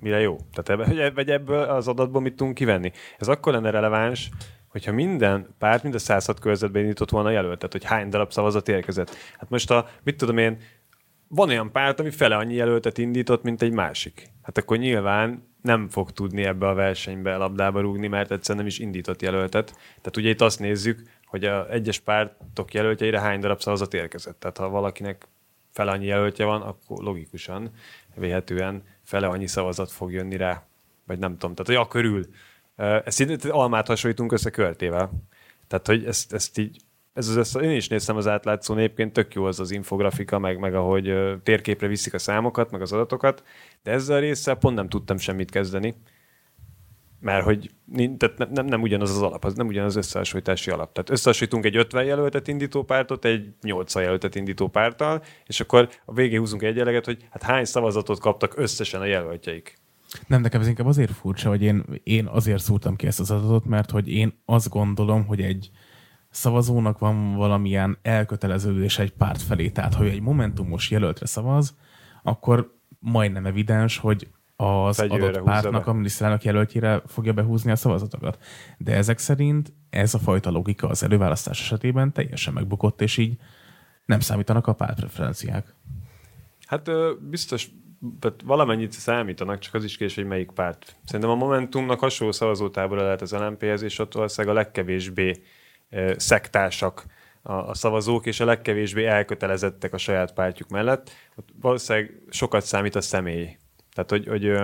[0.01, 0.37] mire jó?
[0.53, 2.93] Tehát ebbe, vagy ebből az adatból mit tudunk kivenni?
[3.19, 4.31] Ez akkor lenne releváns,
[4.69, 9.15] hogyha minden párt, mind a 106 körzetben indított volna jelöltet, hogy hány darab szavazat érkezett.
[9.39, 10.59] Hát most a, mit tudom én,
[11.29, 14.31] van olyan párt, ami fele annyi jelöltet indított, mint egy másik.
[14.43, 18.79] Hát akkor nyilván nem fog tudni ebbe a versenybe labdába rúgni, mert egyszerűen nem is
[18.79, 19.67] indított jelöltet.
[19.87, 24.41] Tehát ugye itt azt nézzük, hogy a egyes pártok jelöltjeire hány darab szavazat érkezett.
[24.41, 25.29] Tehát ha valakinek
[25.73, 27.71] fele annyi jelöltje van, akkor logikusan,
[28.15, 30.67] véhetően fele annyi szavazat fog jönni rá,
[31.07, 32.27] vagy nem tudom, tehát hogy a körül.
[33.05, 35.11] Ezt így almát hasonlítunk össze körtével.
[35.69, 36.77] Tehát, hogy ezt, ezt így,
[37.13, 40.59] ez az össze, én is néztem az átlátszó egyébként tök jó az az infografika, meg,
[40.59, 43.43] meg ahogy térképre viszik a számokat, meg az adatokat,
[43.83, 45.95] de ezzel a résszel pont nem tudtam semmit kezdeni,
[47.21, 47.71] mert hogy
[48.17, 50.93] tehát nem, nem, nem ugyanaz az alap, az nem ugyanaz az összehasonlítási alap.
[50.93, 56.13] Tehát összehasonlítunk egy 50 jelöltet indító pártot egy 80 jelöltet indító párttal, és akkor a
[56.15, 59.79] végén húzunk egy eleget, hogy hát hány szavazatot kaptak összesen a jelöltjeik.
[60.27, 63.65] Nem, nekem ez inkább azért furcsa, hogy én, én azért szúrtam ki ezt az adatot,
[63.65, 65.71] mert hogy én azt gondolom, hogy egy
[66.31, 69.69] szavazónak van valamilyen elköteleződés egy párt felé.
[69.69, 71.77] Tehát, ha egy momentumos jelöltre szavaz,
[72.23, 74.29] akkor majdnem evidens, hogy
[74.61, 78.39] az Fegyőre adott pártnak a miniszterelnök jelöltjére fogja behúzni a szavazatokat.
[78.79, 83.37] De ezek szerint ez a fajta logika az előválasztás esetében teljesen megbukott, és így
[84.05, 85.75] nem számítanak a pártpreferenciák.
[86.67, 86.91] Hát
[87.29, 87.69] biztos
[88.45, 90.97] valamennyit számítanak, csak az is kérdés, hogy melyik párt.
[91.05, 95.43] Szerintem a Momentumnak hasonló szavazótábora lehet az LNP-hez, és ott valószínűleg a legkevésbé
[96.17, 97.05] szektásak
[97.43, 101.11] a, a szavazók, és a legkevésbé elkötelezettek a saját pártjuk mellett.
[101.37, 103.57] Ott valószínűleg sokat számít a személy.
[104.05, 104.61] Tehát, hogy, hogy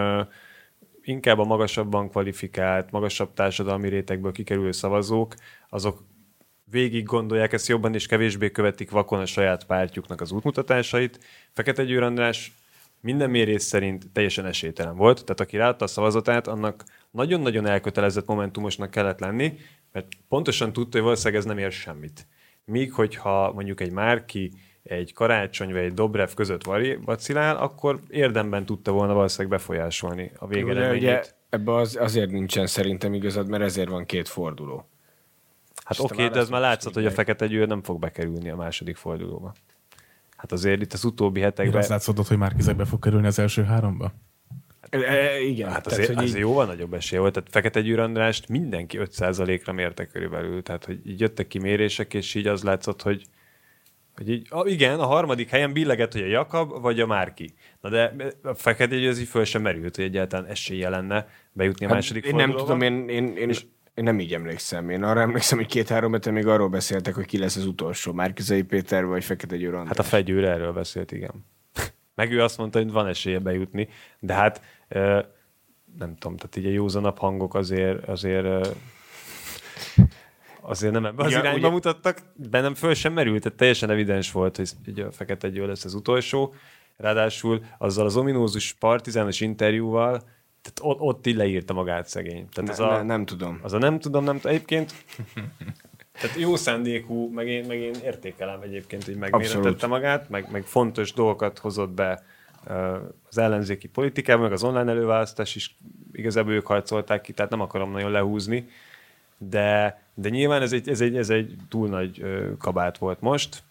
[1.03, 5.35] inkább a magasabban kvalifikált, magasabb társadalmi rétegből kikerülő szavazók,
[5.69, 6.05] azok
[6.71, 11.25] végig gondolják ezt jobban, és kevésbé követik vakon a saját pártjuknak az útmutatásait.
[11.53, 12.53] Fekete Győr András
[13.01, 18.91] minden mérés szerint teljesen esélytelen volt, tehát aki ráadta a szavazatát, annak nagyon-nagyon elkötelezett momentumosnak
[18.91, 19.59] kellett lenni,
[19.93, 22.27] mert pontosan tudta, hogy valószínűleg ez nem ér semmit.
[22.65, 24.53] Míg, hogyha mondjuk egy Márki
[24.89, 26.63] egy karácsony vagy egy Dobrev között
[27.05, 31.03] vacilál, akkor érdemben tudta volna valószínűleg befolyásolni a végeredményét.
[31.03, 34.89] Ugye, ebbe az, azért nincsen szerintem igazad, mert ezért van két forduló.
[35.85, 38.57] Hát oké, okay, de ez már látszott, hogy a fekete győr nem fog bekerülni a
[38.57, 39.53] második fordulóba.
[40.37, 41.77] Hát azért itt az utóbbi hetekben...
[41.81, 44.13] azt látszódott, hogy már be fog kerülni az első háromba?
[44.91, 47.33] E, e, igen, Hát tehát, azért, hogy azért így, jóval nagyobb esély volt.
[47.33, 50.63] Tehát Fekete Győr Andrást mindenki 5%-ra mérte körülbelül.
[50.63, 53.27] Tehát, hogy így jöttek ki mérések, és így az látszott, hogy,
[54.17, 57.55] hogy így, ah, igen, a harmadik helyen billeget, hogy a Jakab vagy a Márki.
[57.81, 61.89] Na de a Fekete az így föl sem merült, hogy egyáltalán esélye lenne bejutni a
[61.89, 62.73] második hát, én nem fordulóba.
[62.73, 63.49] tudom, én, én, én,
[63.95, 64.91] én nem így emlékszem.
[64.91, 68.13] Én arra emlékszem, hogy két-három hete még arról beszéltek, hogy ki lesz az utolsó.
[68.13, 69.89] Márkizai Péter vagy Fekete Győr András.
[69.89, 71.47] Hát a fegyőr erről beszélt, igen.
[72.15, 73.89] Meg ő azt mondta, hogy van esélye bejutni,
[74.21, 74.61] de hát
[75.99, 78.69] nem tudom, tehát így a józanabb hangok azért, azért
[80.69, 84.33] azért nem ebben az Ugye- irányba ugye- mutattak, bennem föl sem merült, tehát teljesen evidens
[84.33, 86.55] volt, hogy ugye a Fekete Győr lesz az utolsó,
[86.97, 90.19] ráadásul azzal az ominózus partizános interjúval,
[90.63, 92.49] tehát ott, ott így leírta magát szegény.
[92.49, 93.59] Tehát az ne, a, ne, nem tudom.
[93.63, 94.53] az a nem tudom, nem tudom.
[94.53, 94.95] Egyébként
[96.21, 101.13] tehát jó szándékú, meg én, meg én értékelem egyébként, hogy megméretette magát, meg, meg fontos
[101.13, 102.23] dolgokat hozott be
[103.29, 105.79] az ellenzéki politikában, meg az online előválasztás is
[106.13, 108.69] igazából ők harcolták ki, tehát nem akarom nagyon lehúzni,
[109.39, 112.25] de, de nyilván ez egy, ez egy, ez egy túl nagy
[112.59, 113.63] kabát volt most.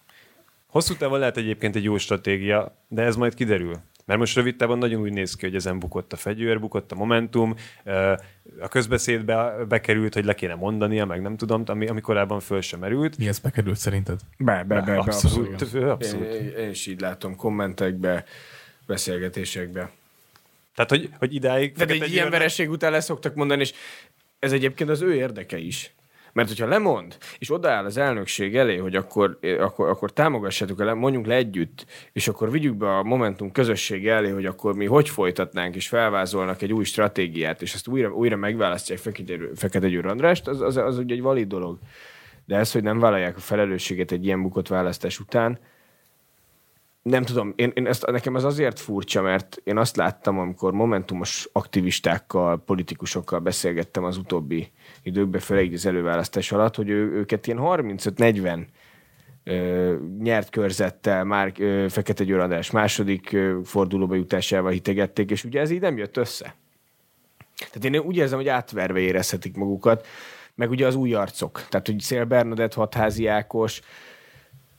[0.67, 3.75] Hosszú távon lehet egyébként egy jó stratégia, de ez majd kiderül.
[4.05, 6.95] Mert most rövid távon nagyon úgy néz ki, hogy ezen bukott a fegyőr, bukott a
[6.95, 7.55] Momentum,
[8.59, 12.79] a közbeszédbe bekerült, hogy le kéne mondania, meg nem tudom, ami, ami korábban föl sem
[12.79, 13.17] merült.
[13.17, 14.19] Mi ez bekerült szerinted?
[14.37, 15.61] Be, be, be, be abszolút.
[15.61, 15.89] abszolút.
[15.89, 16.33] Abszolút.
[16.33, 18.25] Én, én is így látom kommentekbe,
[18.87, 19.91] beszélgetésekbe.
[20.75, 21.73] Tehát, hogy, hogy idáig...
[21.73, 23.73] De egy ilyen vereség után lesz szoktak mondani, és
[24.39, 25.93] ez egyébként az ő érdeke is.
[26.35, 31.25] Mert hogyha lemond, és odaáll az elnökség elé, hogy akkor, akkor, akkor támogassátok el, mondjunk
[31.25, 35.75] le együtt, és akkor vigyük be a Momentum közösség elé, hogy akkor mi hogy folytatnánk,
[35.75, 40.61] és felvázolnak egy új stratégiát, és ezt újra, újra megválasztják Fekete, Fekete Győr Andrást, az,
[40.61, 41.77] az, az ugye egy valid dolog.
[42.45, 45.59] De ez, hogy nem vállalják a felelősséget egy ilyen bukott választás után,
[47.01, 51.49] nem tudom, én, én ezt, nekem ez azért furcsa, mert én azt láttam, amikor momentumos
[51.51, 54.71] aktivistákkal, politikusokkal beszélgettem az utóbbi
[55.05, 58.65] időkben, főleg az előválasztás alatt, hogy ő, őket ilyen 35-40
[59.43, 65.59] ö, nyert körzettel már ö, Fekete Győr András második ö, fordulóba jutásával hitegették, és ugye
[65.59, 66.55] ez így nem jött össze.
[67.57, 70.07] Tehát én úgy érzem, hogy átverve érezhetik magukat,
[70.55, 71.65] meg ugye az új arcok.
[71.69, 73.81] Tehát, hogy Szél Bernadett, Hatházi Ákos,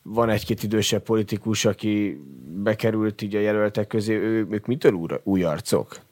[0.02, 2.20] van egy-két idősebb politikus, aki
[2.62, 6.05] bekerült így a jelöltek közé, ő, ők mitől új, új arcok?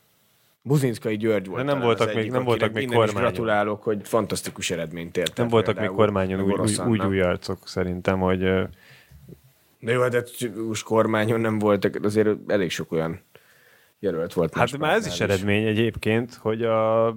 [0.67, 1.65] Buzinskai György volt.
[1.65, 3.21] De nem voltak az még- egyik, nem voltak még is kormányon.
[3.21, 5.37] Gratulálok, hogy fantasztikus eredményt ért.
[5.37, 8.39] Nem voltak még kormányon úgy, úgy, úgy új arcok szerintem, hogy
[9.79, 10.23] De jó, de
[10.67, 13.21] most kormányon nem voltak, azért elég sok olyan
[13.99, 14.55] jelölt volt.
[14.55, 17.17] Hát már ez is pártnál eredmény egyébként, hogy a,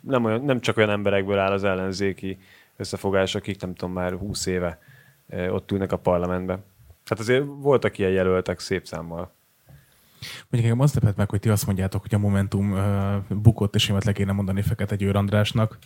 [0.00, 2.38] nem, olyan, nem csak olyan emberekből áll az ellenzéki
[2.76, 4.78] összefogás, akik nem tudom, már 20 éve
[5.48, 6.64] ott ülnek a parlamentben.
[7.04, 9.32] Hát azért voltak ilyen jelöltek szép számmal.
[10.50, 13.88] Mondjuk engem azt lepett meg, hogy ti azt mondjátok, hogy a Momentum uh, bukott, és
[13.88, 15.78] émet le kéne mondani Fekete Győr Andrásnak.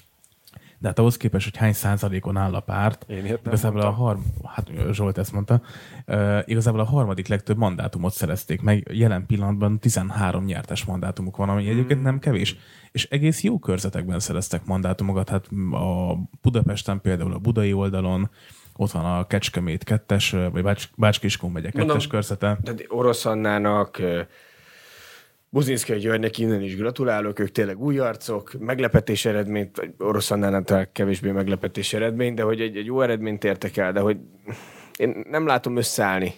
[0.81, 3.85] De hát ahhoz képest, hogy hány százalékon áll a párt, Én ilyet nem igazából a
[3.85, 4.05] mondtam.
[4.05, 5.63] harm, hát Zsolt ezt mondta,
[6.07, 8.91] uh, igazából a harmadik legtöbb mandátumot szerezték meg.
[8.93, 12.57] Jelen pillanatban 13 nyertes mandátumuk van, ami egyébként nem kevés.
[12.93, 15.29] És egész jó körzetekben szereztek mandátumokat.
[15.29, 18.31] Hát a Budapesten például a budai oldalon,
[18.81, 22.59] ott van a Kecskemét kettes, vagy Bács, Bács-Kiskun megye kettes Mondom, körzete.
[22.63, 24.21] Tehát Orosz Annának, ö,
[25.51, 31.31] Buzinszkai Györgynek innen is gratulálok, ők tényleg új arcok, meglepetés eredményt, Orosz Annánál talán kevésbé
[31.31, 34.17] meglepetés eredmény, de hogy egy, egy jó eredményt értek el, de hogy
[34.97, 36.35] én nem látom összeállni.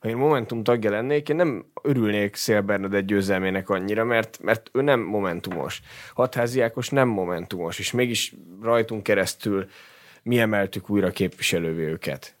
[0.00, 4.82] Ha én Momentum tagja lennék, én nem örülnék Szél Bernadett győzelmének annyira, mert, mert ő
[4.82, 5.82] nem momentumos.
[6.14, 9.66] Hatházi Ákos nem momentumos, és mégis rajtunk keresztül
[10.22, 12.34] mi emeltük újra képviselővé őket.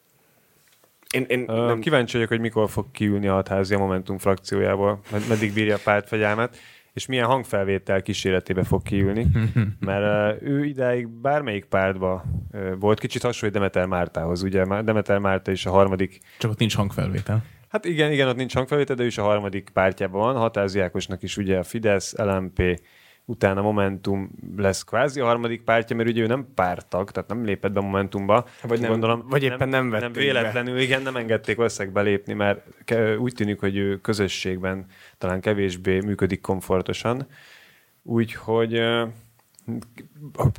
[1.10, 5.00] Én, én Ö, nem, Kíváncsi vagyok, hogy mikor fog kiülni a hatházi a Momentum frakciójából,
[5.10, 6.56] med- meddig bírja a pártfegyelmet,
[6.92, 9.26] és milyen hangfelvétel kíséretébe fog kiülni,
[9.80, 15.50] mert ö, ő idáig bármelyik pártba ö, volt, kicsit hasonlít Demeter Mártához, ugye Demeter Márta
[15.50, 17.42] is a harmadik Csak ott nincs hangfelvétel.
[17.68, 20.36] Hát igen, igen, ott nincs hangfelvétel, de ő is a harmadik pártjában van.
[20.36, 22.80] Hatázi Ákosnak is ugye a Fidesz, LMP,
[23.24, 27.72] utána Momentum lesz kvázi a harmadik pártja, mert ugye ő nem pártag, tehát nem lépett
[27.72, 28.46] be Momentumba.
[28.62, 30.20] Vagy nem- vagy éppen nem Nem be.
[30.20, 32.66] véletlenül, igen, nem engedték valószínűleg belépni, mert
[33.18, 34.86] úgy tűnik, hogy ő közösségben
[35.18, 37.26] talán kevésbé működik komfortosan.
[38.02, 38.82] Úgyhogy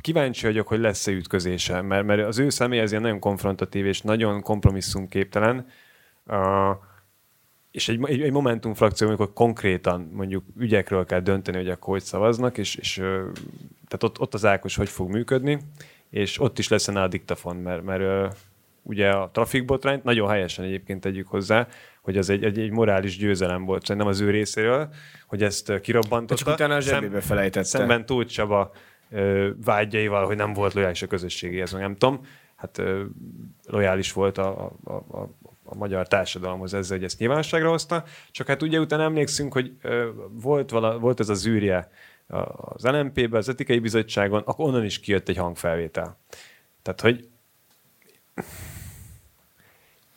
[0.00, 4.00] kíváncsi vagyok, hogy lesz-e ütközése, mert, mert az ő személy az ilyen nagyon konfrontatív és
[4.00, 5.66] nagyon kompromisszumképtelen.
[6.26, 6.70] Uh,
[7.74, 12.02] és egy, egy, egy Momentum frakció, amikor konkrétan mondjuk ügyekről kell dönteni, hogy akkor hogy
[12.02, 12.94] szavaznak, és, és
[13.88, 15.58] tehát ott, ott az Ákos hogy fog működni,
[16.10, 18.34] és ott is lesz a diktafon, mert, mert
[18.82, 21.68] ugye a trafikbotrányt nagyon helyesen egyébként tegyük hozzá,
[22.00, 24.88] hogy az egy, egy, egy morális győzelem volt, szerintem az ő részéről,
[25.26, 26.44] hogy ezt kirobbantotta.
[26.44, 27.66] Csak utána a zsebébe felejtette.
[27.66, 28.72] Szemben Tóth Csaba
[29.64, 32.20] vágyaival, hogy nem volt lojális a közösségéhez, nem tudom,
[32.56, 32.82] hát
[33.66, 35.30] lojális volt a, a, a, a
[35.72, 39.72] magyar társadalomhoz ezzel, hogy ezt nyilvánosságra hozta, csak hát ugye utána emlékszünk, hogy
[40.30, 41.90] volt, vala, volt ez a zűrje
[42.26, 46.18] az LMP-ben, az etikai bizottságon, akkor onnan is kijött egy hangfelvétel.
[46.82, 47.28] Tehát, hogy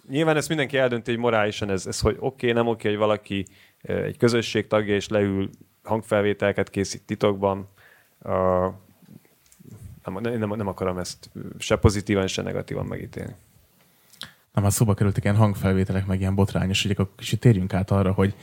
[0.10, 2.99] nyilván ezt mindenki eldönti, hogy morálisan ez, ez hogy oké, okay, nem oké, okay, hogy
[2.99, 3.45] valaki
[3.81, 5.49] egy közösség tagja és leül
[5.83, 7.69] hangfelvételket készít titokban.
[10.03, 13.36] Nem, nem, nem akarom ezt se pozitívan, se negatívan megítélni.
[14.58, 18.12] Na, már szóba kerültek ilyen hangfelvételek, meg ilyen botrányos ügyek, akkor kicsit térjünk át arra,
[18.12, 18.36] hogy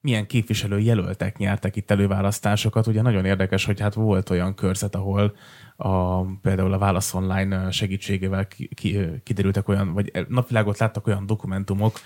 [0.00, 2.86] milyen képviselő jelöltek nyertek itt előválasztásokat.
[2.86, 5.34] Ugye nagyon érdekes, hogy hát volt olyan körzet, ahol
[5.76, 12.00] a, például a Válasz Online segítségével ki, ki, kiderültek olyan, vagy napvilágot láttak olyan dokumentumok,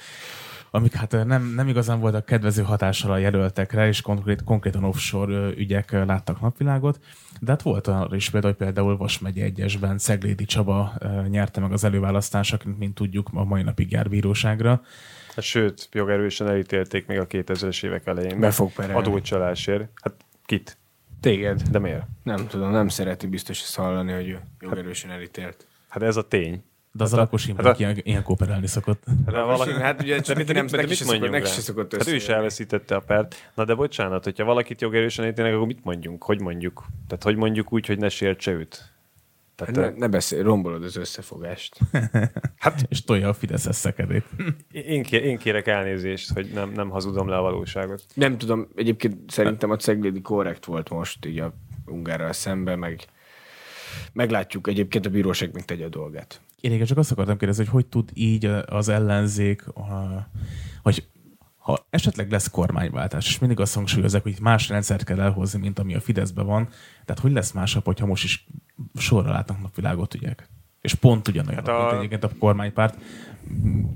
[0.71, 5.91] amik hát nem, nem igazán voltak kedvező hatással a jelöltekre, és konkrét, konkrétan offshore ügyek
[5.91, 7.01] láttak napvilágot.
[7.40, 10.92] De hát volt olyan is például, hogy például Vas megye egyesben Szeglédi Csaba
[11.29, 14.83] nyerte meg az előválasztásokat, mint tudjuk, a mai napig jár bíróságra.
[15.35, 18.40] Hát, sőt, jogerősen elítélték még a 2000-es évek elején.
[18.40, 19.01] Be fog perelni.
[19.01, 19.88] Adócsalásért.
[20.03, 20.79] Hát kit?
[21.20, 21.62] Téged.
[21.62, 22.07] De miért?
[22.22, 25.66] Nem tudom, nem szereti biztos ezt hallani, hogy jogerősen elítélt.
[25.88, 26.62] Hát ez a tény.
[26.97, 27.75] De az hát a lakos hát a...
[27.79, 29.05] ilyen, ilyen kooperálni szokott.
[29.27, 32.29] Hát, valaki, hát ugye csak neki nem, neki mit mondjunk neki szokott Hát ő is
[32.29, 33.51] elveszítette a pert.
[33.55, 36.25] Na de bocsánat, hogyha valakit jogerősen ítélnek, akkor mit mondjunk?
[36.25, 36.87] Hogy mondjuk?
[37.09, 38.95] Tehát hogy mondjuk úgy, hogy ne sértse őt?
[39.57, 41.79] Tehát, ne, ne beszélj, rombolod az összefogást.
[42.59, 44.25] hát, és tolja a Fidesz szekedét.
[44.71, 48.03] én, kér, én kérek elnézést, hogy nem, nem hazudom le a valóságot.
[48.15, 51.53] Nem tudom, egyébként szerintem a Ceglédi korrekt volt most így a
[51.87, 53.07] Ungárral szemben, meg
[54.13, 56.41] meglátjuk egyébként a bíróság még tegye a dolgát.
[56.61, 59.65] Én igen, csak azt akartam kérdezni, hogy hogy tud így az ellenzék,
[60.83, 61.07] hogy
[61.67, 65.95] ha esetleg lesz kormányváltás, és mindig azt hangsúlyozok, hogy más rendszert kell elhozni, mint ami
[65.95, 66.69] a Fideszben van,
[67.05, 68.47] tehát hogy lesz másabb, hogyha most is
[68.95, 70.49] sorra látnak napvilágot ügyek?
[70.81, 71.81] És pont ugyanolyan, hát a...
[71.81, 72.99] mint egyébként a kormánypárt,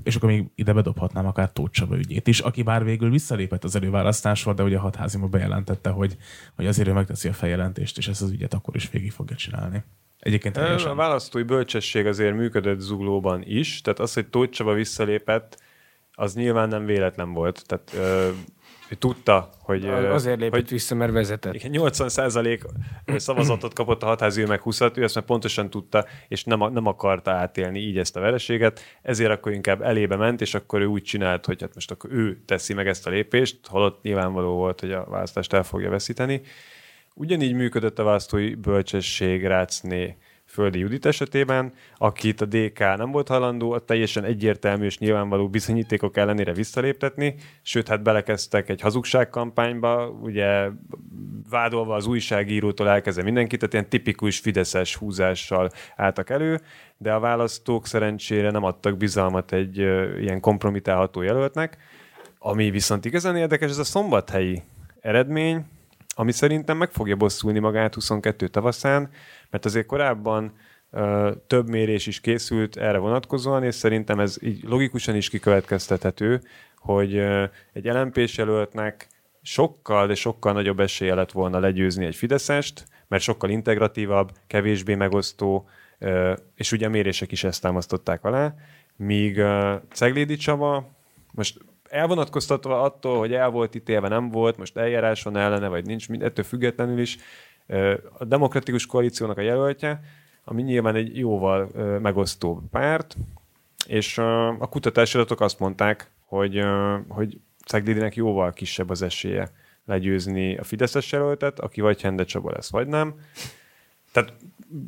[0.03, 3.75] és akkor még ide bedobhatnám akár Tóth Csaba ügyét is, aki bár végül visszalépett az
[3.75, 6.17] előválasztásról, de ugye a hatházima bejelentette, hogy,
[6.55, 9.83] hogy azért ő megteszi a feljelentést, és ezt az ügyet akkor is végig fogja csinálni.
[10.19, 15.61] Egyébként A választói bölcsesség azért működött zuglóban is, tehát az, hogy Tóth Csaba visszalépett,
[16.11, 17.63] az nyilván nem véletlen volt.
[17.67, 18.29] Tehát ö,
[18.91, 19.85] ő tudta, hogy...
[19.85, 21.55] Azért lépett hogy, vissza, mert vezetett.
[21.57, 26.85] 80% szavazatot kapott a hatházi, meg 20 ő ezt már pontosan tudta, és nem, nem
[26.85, 31.03] akarta átélni így ezt a vereséget, ezért akkor inkább elébe ment, és akkor ő úgy
[31.03, 34.91] csinált, hogy hát most akkor ő teszi meg ezt a lépést, holott nyilvánvaló volt, hogy
[34.91, 36.41] a választást el fogja veszíteni.
[37.13, 40.17] Ugyanígy működött a választói bölcsesség Rácné
[40.51, 46.17] Földi Judit esetében, akit a DK nem volt hajlandó a teljesen egyértelmű és nyilvánvaló bizonyítékok
[46.17, 50.69] ellenére visszaléptetni, sőt, hát belekezdtek egy hazugságkampányba, ugye
[51.49, 56.61] vádolva az újságírótól elkezdve mindenkit, tehát ilyen tipikus fideszes húzással álltak elő,
[56.97, 59.77] de a választók szerencsére nem adtak bizalmat egy
[60.21, 61.77] ilyen kompromitálható jelöltnek,
[62.39, 64.61] ami viszont igazán érdekes, ez a szombathelyi
[65.01, 65.65] eredmény,
[66.15, 69.09] ami szerintem meg fogja bosszulni magát 22 tavaszán,
[69.49, 70.53] mert azért korábban
[70.91, 76.41] ö, több mérés is készült erre vonatkozóan, és szerintem ez így logikusan is kikövetkeztethető,
[76.77, 77.43] hogy ö,
[77.73, 79.07] egy lmp jelöltnek
[79.41, 85.69] sokkal, de sokkal nagyobb esélye lett volna legyőzni egy Fideszest, mert sokkal integratívabb, kevésbé megosztó,
[85.99, 88.55] ö, és ugye a mérések is ezt támasztották alá,
[88.95, 89.41] míg
[89.93, 90.89] Ceglédi Csaba,
[91.31, 91.57] most
[91.91, 96.45] elvonatkoztatva attól, hogy el volt ítélve, nem volt, most eljárás van ellene, vagy nincs, ettől
[96.45, 97.17] függetlenül is
[98.17, 100.01] a demokratikus koalíciónak a jelöltje,
[100.43, 101.69] ami nyilván egy jóval
[102.01, 103.17] megosztó párt,
[103.87, 106.63] és a kutatási adatok azt mondták, hogy,
[107.07, 109.51] hogy Szeglédinek jóval kisebb az esélye
[109.85, 113.13] legyőzni a Fideszes jelöltet, aki vagy Hende Csaba lesz, vagy nem.
[114.11, 114.33] Tehát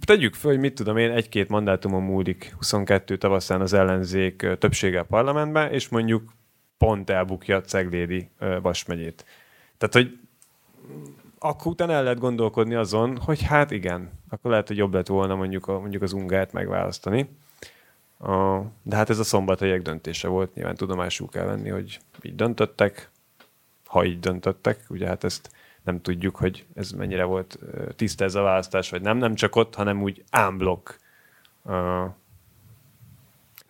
[0.05, 5.03] tegyük föl, hogy mit tudom én, egy-két mandátumon múlik 22 tavaszán az ellenzék többsége a
[5.03, 6.33] parlamentben, és mondjuk
[6.83, 8.29] pont elbukja Ceglédi
[8.61, 9.25] Vas megyét.
[9.77, 10.19] Tehát, hogy
[11.39, 15.35] akkor utána el lehet gondolkodni azon, hogy hát igen, akkor lehet, hogy jobb lett volna
[15.35, 17.29] mondjuk, a, mondjuk az ungárt megválasztani.
[18.19, 23.09] A, de hát ez a szombathelyek döntése volt, nyilván tudomásul kell venni, hogy így döntöttek,
[23.85, 25.51] ha így döntöttek, ugye hát ezt
[25.83, 27.59] nem tudjuk, hogy ez mennyire volt
[27.95, 30.95] tiszta ez a választás, vagy nem, nem csak ott, hanem úgy ámblok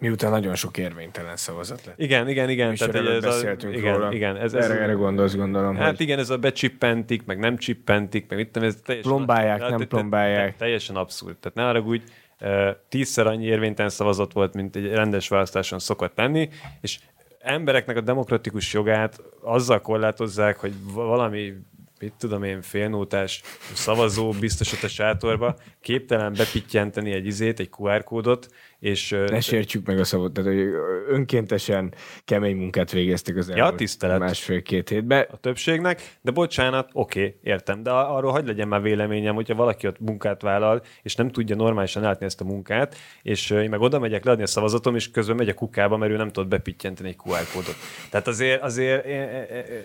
[0.04, 1.99] Miután nagyon sok érvénytelen szavazat lett.
[1.99, 2.72] Igen, igen, igen.
[2.72, 4.14] És Tehát, ez a, beszéltünk igen, róla.
[4.14, 6.01] igen, ez, ez, Erre, erre gondolsz, gondolom, Hát hogy...
[6.01, 9.12] igen, ez a becsippentik, meg nem csippentik, meg mit tudom, ez teljesen...
[9.12, 10.51] Plombálják, nem plombálják.
[10.51, 11.38] te- Teljesen abszurd.
[11.38, 12.04] Tehát ne arra úgy,
[12.89, 16.49] tízszer annyi érvénytelen szavazat volt, mint egy rendes választáson szokott lenni,
[16.82, 16.99] és
[17.39, 21.54] embereknek a demokratikus jogát azzal korlátozzák, hogy va- valami
[21.99, 23.41] mit tudom én, félnótás
[23.74, 28.47] szavazó biztosat a sátorba, képtelen bepittyenteni egy izét, egy QR kódot,
[28.84, 30.67] és Ne sértsük meg a szavot, tehát hogy
[31.07, 31.93] önkéntesen
[32.25, 34.19] kemény munkát végeztek az elmúlt tisztelet.
[34.19, 35.25] másfél-két hétben.
[35.31, 39.88] a többségnek, de bocsánat, oké, okay, értem, de arról hogy legyen már véleményem, hogyha valaki
[39.88, 43.99] ott munkát vállal, és nem tudja normálisan látni ezt a munkát, és én meg oda
[43.99, 47.17] megyek leadni a szavazatom, és közben megy a kukába, mert ő nem tud bepittyenteni egy
[47.25, 47.75] QR kódot.
[48.09, 49.05] Tehát azért, azért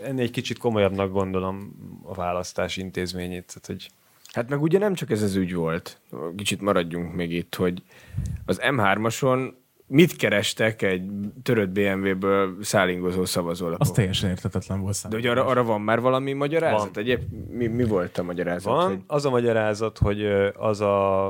[0.04, 1.72] ennél egy kicsit komolyabbnak gondolom
[2.02, 3.46] a választás intézményét.
[3.46, 3.88] Tehát, hogy
[4.32, 6.00] Hát meg ugye nem csak ez az ügy volt,
[6.36, 7.82] kicsit maradjunk még itt, hogy
[8.46, 9.52] az M3-ason
[9.86, 11.10] mit kerestek egy
[11.42, 13.80] törött BMW-ből szállingozó szavazólapok?
[13.80, 15.28] Az teljesen értetetlen volt De számomra.
[15.28, 16.94] hogy arra, arra van már valami magyarázat?
[16.94, 17.04] Van.
[17.04, 18.74] Egyéb, mi, mi volt a magyarázat?
[18.74, 19.00] Van, Hogy...
[19.06, 20.24] az a magyarázat, hogy
[20.56, 21.26] az a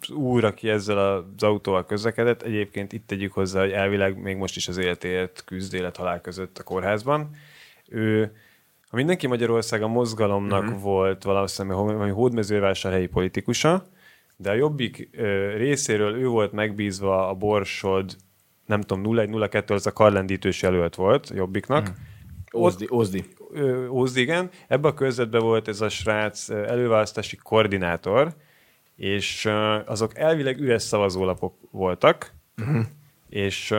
[0.00, 4.56] az úr, aki ezzel az autóval közlekedett, egyébként itt tegyük hozzá, hogy elvileg még most
[4.56, 7.30] is az életért küzd élet-halál között a kórházban.
[7.88, 8.32] Ő,
[8.88, 10.80] ha mindenki Magyarország a mozgalomnak uh-huh.
[10.80, 13.86] volt valószínűleg valami hódmezővásárhelyi politikusa,
[14.36, 18.16] de a Jobbik ö, részéről ő volt megbízva a Borsod,
[18.66, 21.82] nem tudom, 0102, az a karlendítős jelölt volt a Jobbiknak.
[21.82, 22.64] Uh-huh.
[22.64, 23.24] Ózdi, Ózdi.
[23.52, 24.50] Ö, Ózd, igen.
[24.68, 28.34] Ebben a körzetben volt ez a srác előválasztási koordinátor,
[28.96, 29.48] és
[29.86, 32.84] azok elvileg üres szavazólapok voltak, uh-huh.
[33.28, 33.74] és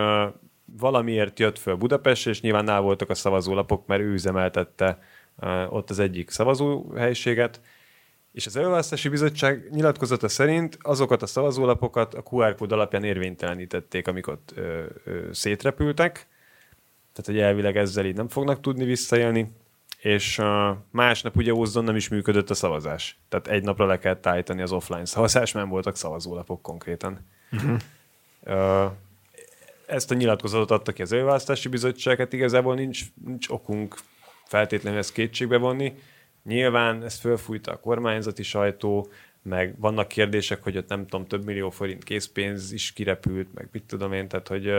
[0.77, 5.01] valamiért jött föl Budapestre, és nyilván nál voltak a szavazólapok, mert ő üzemeltette
[5.39, 7.61] ö, ott az egyik szavazóhelyiséget,
[8.31, 14.27] és az előválasztási bizottság nyilatkozata szerint azokat a szavazólapokat a QR kód alapján érvénytelenítették, amik
[14.27, 16.27] ott ö, ö, szétrepültek,
[17.13, 19.51] tehát hogy elvileg ezzel így nem fognak tudni visszaélni,
[19.99, 23.19] és uh, másnap ugye Ózdon nem is működött a szavazás.
[23.29, 27.27] Tehát egy napra le kellett állítani az offline szavazás, mert nem voltak szavazólapok konkrétan.
[27.51, 27.77] Uh-huh.
[28.45, 28.91] Uh,
[29.89, 33.95] ezt a nyilatkozatot adta ki az előválasztási bizottság, igazából nincs, nincs okunk
[34.45, 35.93] feltétlenül ezt kétségbe vonni.
[36.43, 39.11] Nyilván ezt fölfújta a kormányzati sajtó,
[39.43, 43.83] meg vannak kérdések, hogy ott nem tudom, több millió forint készpénz is kirepült, meg mit
[43.83, 44.71] tudom én, tehát hogy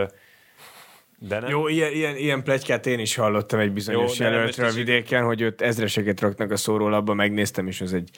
[1.28, 1.50] de nem.
[1.50, 5.40] Jó, ilyen, ilyen, ilyen plegykát én is hallottam egy bizonyos Jó, jelöltről a vidéken, hogy
[5.40, 8.10] őt ezreseket raknak a szórólapba, megnéztem, és az egy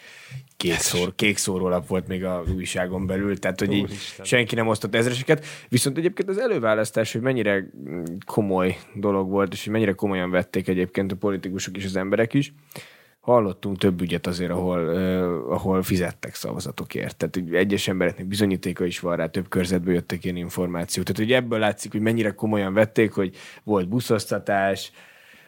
[0.56, 4.94] kék, szór, kék szórólap volt még a újságon belül, tehát hogy így senki nem osztott
[4.94, 5.46] ezreseket.
[5.68, 7.70] Viszont egyébként az előválasztás, hogy mennyire
[8.26, 12.52] komoly dolog volt, és hogy mennyire komolyan vették egyébként a politikusok és az emberek is,
[13.22, 17.16] hallottunk több ügyet azért, ahol, uh, ahol fizettek szavazatokért.
[17.16, 21.04] Tehát egyes embereknek bizonyítéka is van rá, több körzetből jöttek ilyen információk.
[21.04, 24.92] Tehát hogy ebből látszik, hogy mennyire komolyan vették, hogy volt buszoztatás,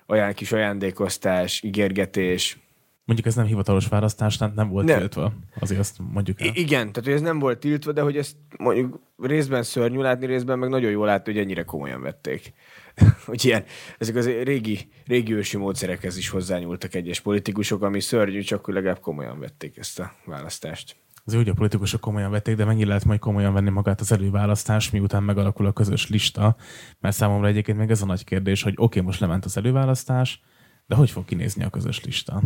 [0.07, 2.59] olyan kis ajándékoztás, ígérgetés.
[3.05, 4.99] Mondjuk ez nem hivatalos választás, tehát nem volt Nem.
[4.99, 5.33] tiltva.
[5.59, 6.51] Azért azt mondjuk el.
[6.55, 10.59] Igen, tehát hogy ez nem volt tiltva, de hogy ezt mondjuk részben szörnyű látni, részben
[10.59, 12.53] meg nagyon jól látni, hogy ennyire komolyan vették.
[13.27, 13.65] hogy ilyen,
[13.99, 19.01] ezek az régi, régi ősi módszerekhez is hozzányúltak egyes politikusok, ami szörnyű, csak hogy legalább
[19.01, 20.97] komolyan vették ezt a választást.
[21.27, 24.91] Az úgy a politikusok komolyan vették, de mennyire lehet majd komolyan venni magát az előválasztás,
[24.91, 26.57] miután megalakul a közös lista,
[27.01, 30.41] mert számomra egyébként még ez a nagy kérdés, hogy oké, okay, most lement az előválasztás,
[30.87, 32.43] de hogy fog kinézni a közös lista?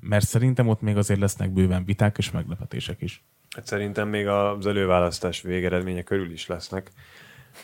[0.00, 3.24] Mert szerintem ott még azért lesznek bőven viták és meglepetések is.
[3.56, 6.90] Hát szerintem még az előválasztás végeredménye körül is lesznek.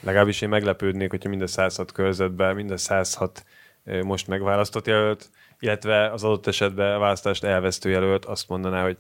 [0.01, 3.45] Legalábbis én meglepődnék, hogyha mind a 106 körzetben, mind a 106
[3.85, 8.97] ö, most megválasztott jelölt, illetve az adott esetben a választást elvesztő jelölt azt mondaná, hogy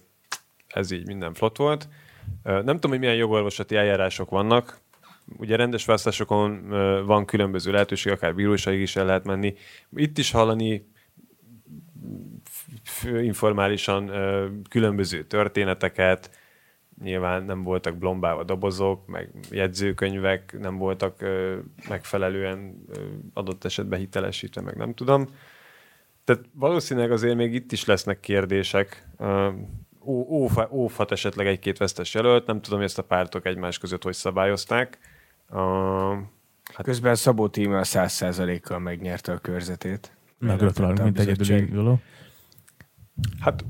[0.66, 1.88] ez így minden flott volt.
[2.42, 4.80] Nem tudom, hogy milyen jogorvosati eljárások vannak.
[5.36, 6.68] Ugye rendes választásokon
[7.06, 9.54] van különböző lehetőség, akár bíróságig is el lehet menni.
[9.94, 10.88] Itt is hallani
[13.04, 14.10] informálisan
[14.68, 16.30] különböző történeteket,
[17.02, 23.00] nyilván nem voltak blombálva dobozok, meg jegyzőkönyvek, nem voltak ö, megfelelően ö,
[23.34, 25.28] adott esetben hitelesítve, meg nem tudom.
[26.24, 29.08] Tehát valószínűleg azért még itt is lesznek kérdések.
[29.18, 29.48] Ö,
[30.06, 34.14] ófa- Óvhat esetleg egy-két vesztes jelölt, nem tudom, hogy ezt a pártok egymás között hogy
[34.14, 34.98] szabályozták.
[35.50, 36.14] Ö,
[36.74, 40.12] Hát közben Szabó Tímea 100%-kal megnyerte a körzetét.
[40.38, 42.00] Meggratulálunk, mint induló.
[43.40, 43.64] Hát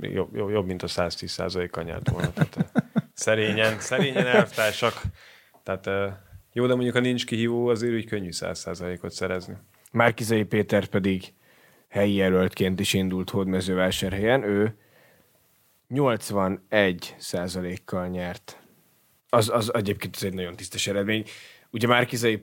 [0.00, 2.32] jobb, jobb, jobb mint a 110 százalékkal nyert volna.
[2.32, 2.72] Tehát,
[3.14, 5.02] szerényen, szerényen elvtársak.
[5.62, 6.14] Tehát
[6.52, 9.56] jó, de mondjuk ha nincs kihívó, azért úgy könnyű 100 százalékot szerezni.
[9.92, 11.32] Márkizai Péter pedig
[11.88, 14.42] helyi jelöltként is indult Hódmezővásárhelyen.
[14.42, 14.76] Ő
[15.88, 18.62] 81 százalékkal nyert
[19.28, 21.24] az, az egyébként ez egy nagyon tisztes eredmény.
[21.70, 22.36] Ugye Márkizai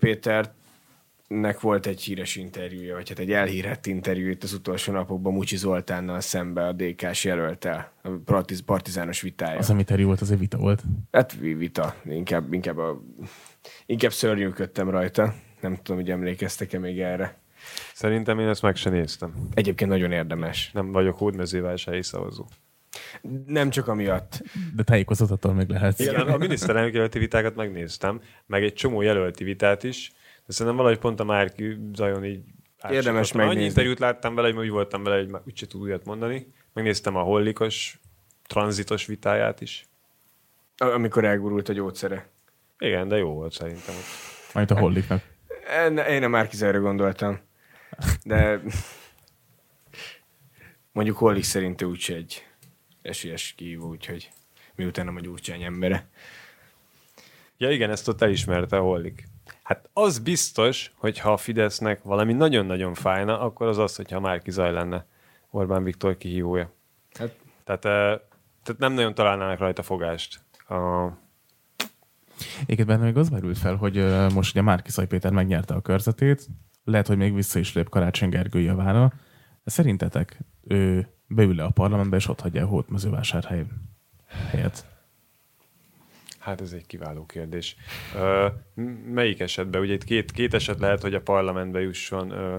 [1.27, 5.57] Péternek volt egy híres interjúja, vagy hát egy elhírett interjú itt az utolsó napokban Mucsi
[5.57, 9.57] Zoltánnal szembe a DK-s jelöltel, a partiz, partizános vitája.
[9.57, 10.83] Az, amit volt, az egy vita volt.
[11.11, 13.01] Hát vita, inkább, inkább, a,
[13.85, 15.33] inkább szörnyűködtem rajta.
[15.61, 17.37] Nem tudom, hogy emlékeztek-e még erre.
[17.93, 19.33] Szerintem én ezt meg sem néztem.
[19.53, 20.71] Egyébként nagyon érdemes.
[20.73, 22.45] Nem vagyok hódmezővásárhelyi szavazó.
[23.45, 24.43] Nem csak amiatt.
[24.75, 25.99] De tájékozatattól meg lehet.
[25.99, 30.11] Igen, a miniszterelnök jelölti vitákat megnéztem, meg egy csomó jelölti vitát is,
[30.45, 32.43] de szerintem valahogy pont a Márki Zajon így
[32.89, 33.67] Érdemes Annyi megnézni.
[33.67, 36.53] interjút láttam vele, hogy úgy voltam vele, hogy már úgyse tud újat mondani.
[36.73, 37.99] Megnéztem a hollikos,
[38.47, 39.85] tranzitos vitáját is.
[40.77, 42.29] Amikor elgurult a gyógyszere.
[42.79, 43.95] Igen, de jó volt szerintem.
[44.53, 45.23] Majd a holliknak.
[46.09, 47.39] Én a Márkizajra gondoltam.
[48.23, 48.61] De
[50.91, 52.45] mondjuk Hollik szerint ő úgyse egy
[53.01, 54.31] esélyes kihívó, úgyhogy
[54.75, 56.07] miután nem a gyurcsány embere.
[57.57, 59.23] Ja igen, ezt ott elismerte a Hollik.
[59.65, 64.51] Hát az biztos, hogy ha a Fidesznek valami nagyon-nagyon fájna, akkor az az, hogyha Márki
[64.51, 65.05] Zaj lenne
[65.49, 66.73] Orbán Viktor kihívója.
[67.13, 68.19] Hát, Tehát, eh,
[68.63, 70.39] tehát nem nagyon találnának rajta fogást.
[70.67, 71.07] A,
[72.65, 73.95] Éket benne még az merült fel, hogy
[74.33, 76.47] most ugye Márki Péter megnyerte a körzetét,
[76.83, 79.13] lehet, hogy még vissza is lép Karácsony Gergő javára,
[79.63, 83.65] de szerintetek ő beül le a parlamentbe, és ott hagyja a hódmezővásárhely
[84.49, 84.94] helyet?
[86.45, 87.75] Hát ez egy kiváló kérdés.
[88.15, 88.47] Ö,
[89.13, 89.81] melyik esetben?
[89.81, 92.57] Ugye itt két, két eset lehet, hogy a parlamentbe jusson ö,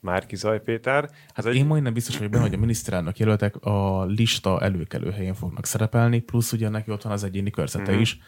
[0.00, 1.10] Márki Zaj Péter.
[1.34, 5.34] Hát egy, Én majdnem biztos vagyok benne, hogy a miniszterelnök jelöltek a lista előkelő helyén
[5.34, 8.00] fognak szerepelni, plusz ugye neki ott van az egyéni körzete Mhm.
[8.00, 8.18] is,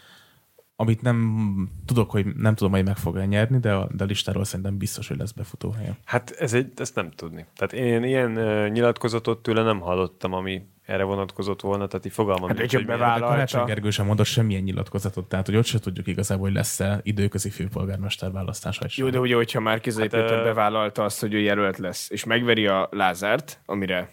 [0.75, 4.43] amit nem tudok, hogy nem tudom, hogy meg fog nyerni, de a, de a listáról
[4.43, 5.97] szerintem biztos, hogy lesz befutó helye.
[6.05, 7.45] Hát ez egy, ezt nem tudni.
[7.55, 12.47] Tehát én ilyen uh, nyilatkozatot tőle nem hallottam, ami erre vonatkozott volna, tehát így fogalmam
[12.49, 13.25] Hát, nincs, hogy De bevállalta.
[13.25, 17.49] Karácsony Gergő sem mondott semmilyen nyilatkozatot, tehát hogy ott se tudjuk igazából, hogy lesz-e időközi
[17.49, 19.05] főpolgármester választás, vagy sem.
[19.05, 22.23] jó, de ugye, hogyha Márkizai Hát, hát, ö- bevállalta azt, hogy ő jelölt lesz, és
[22.23, 24.09] megveri a Lázárt, amire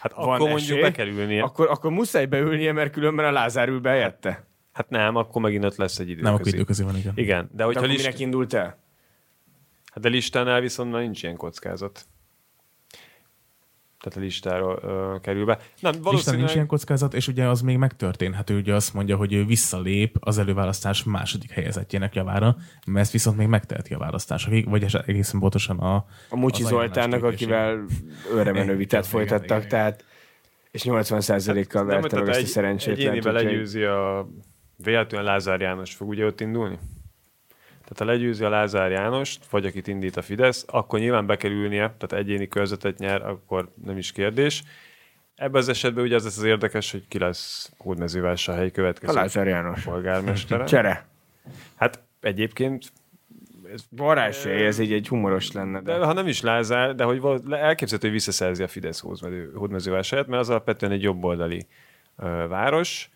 [0.00, 1.42] Hát van akkor mondjuk esély, be kell ülnie.
[1.42, 4.46] Akkor, akkor muszáj beülnie, mert különben a Lázár ül be helyette.
[4.72, 6.24] Hát nem, akkor megint ott lesz egy időközi.
[6.26, 7.12] Nem, akkor időközi van, igen.
[7.16, 8.04] Igen, de De hogyha akkor list...
[8.04, 8.84] minek indult el?
[9.92, 12.06] hát de listánál viszont már nincs ilyen kockázat.
[14.06, 15.52] Tehát a listáról ö, kerül be.
[15.52, 16.40] Nem, Listán valószínűleg...
[16.40, 18.50] nincs ilyen kockázat, és ugye az még megtörténhet.
[18.50, 23.36] Ő ugye azt mondja, hogy ő visszalép az előválasztás második helyezettjének javára, mert ezt viszont
[23.36, 26.06] még megteheti a választásokig, vagy eset- egészen pontosan a...
[26.28, 27.84] A Mucsi Zoltánnak, akivel
[28.34, 29.68] őremenő vitát folytattak, igen, igen.
[29.68, 30.04] tehát
[30.70, 32.92] és 80%-kal Nem, verte meg ezt a egy, szerencsét.
[32.92, 34.28] egyénivel legyőzi a...
[34.76, 36.78] Véletlenül Lázár János fog ugye ott indulni?
[37.88, 41.50] Tehát ha legyőzi a Lázár Jánost, vagy akit indít a Fidesz, akkor nyilván be kell
[41.50, 44.62] ülnie, tehát egyéni körzetet nyer, akkor nem is kérdés.
[45.36, 49.46] Ebben az esetben ugye az lesz az érdekes, hogy ki lesz Hódmezővásárhelyi A következő Lázár
[49.46, 49.82] János.
[49.82, 50.64] polgármestere.
[50.74, 51.06] Csere.
[51.76, 52.92] Hát egyébként,
[53.90, 55.80] Varázsé, ez így egy humoros lenne.
[55.80, 56.04] de De...
[56.04, 57.16] ha nem is Lázár, de hogy
[57.50, 61.66] elképzelhető, hogy visszaszerzi a Fidesz Hódmező- Hódmezővásárhelyet, mert az alapvetően egy jobboldali
[62.16, 63.10] ö, város,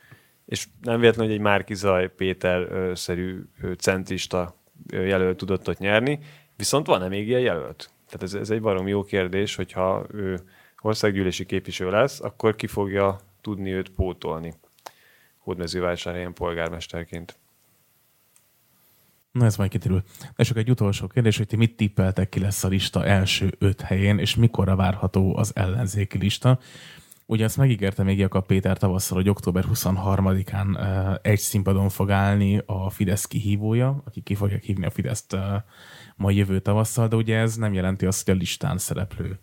[0.47, 3.41] és nem véletlen, hogy egy Márki Zaj Péter-szerű
[3.79, 4.60] centrista ö,
[4.91, 6.19] jelölt tudott ott nyerni,
[6.57, 7.91] viszont van-e még ilyen jelölt?
[8.07, 10.41] Tehát ez, ez egy barom jó kérdés, hogyha ő
[10.81, 14.55] országgyűlési képviselő lesz, akkor ki fogja tudni őt pótolni
[15.39, 17.39] Hódmezővásárhelyen polgármesterként.
[19.33, 20.03] Na ez majd kiderül.
[20.37, 23.81] És csak egy utolsó kérdés, hogy ti mit tippeltek, ki lesz a lista első öt
[23.81, 26.59] helyén, és mikorra várható az ellenzéki lista?
[27.31, 32.63] Ugye ezt megígérte még Jakab Péter tavasszal, hogy október 23-án uh, egy színpadon fog állni
[32.67, 35.37] a Fidesz kihívója, aki ki fogják hívni a Fideszt
[36.17, 39.41] majd jövő tavasszal, de ugye ez nem jelenti azt, hogy a listán szereplő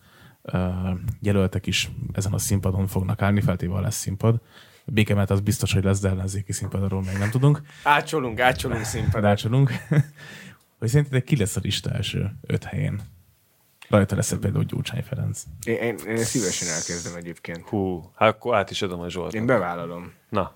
[1.22, 4.42] jelöltek is ezen a színpadon fognak állni, feltéve lesz színpad.
[4.86, 7.62] Békemet az biztos, hogy lesz, de ellenzéki színpadról még nem tudunk.
[7.84, 9.22] Átcsolunk, átcsolunk színpadon.
[9.22, 9.72] Rácsolunk.
[10.80, 13.02] hogy szerintetek ki lesz a lista első öt helyén?
[13.90, 15.44] Rajta lesz például Gyurcsány Ferenc.
[15.66, 17.68] Én, én, én szívesen elkezdem egyébként.
[17.68, 19.34] Hú, hát akkor át is adom a Zsoltnak.
[19.34, 20.14] Én bevállalom.
[20.30, 20.56] Na,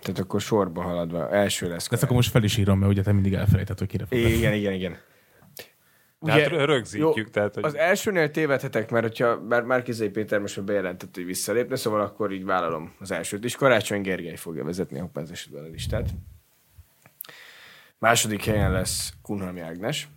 [0.00, 1.30] Tehát akkor sorba haladva.
[1.30, 1.88] Első lesz.
[1.88, 4.22] De ezt akkor most fel is írom, mert ugye te mindig elfelejtett, hogy kire lenni.
[4.22, 4.96] Igen, igen, igen.
[6.20, 10.56] De hát rö- rögzítjük, tehát, hogy- Az elsőnél tévedhetek, mert hogyha bár Márkizai Péter most
[10.56, 13.56] már bejelentett, hogy visszalépne, szóval akkor így vállalom az elsőt is.
[13.56, 16.08] Karácsony Gergely fogja vezetni a az esetben a listát.
[17.98, 20.08] Második helyen lesz Kunhalmi Ágnes.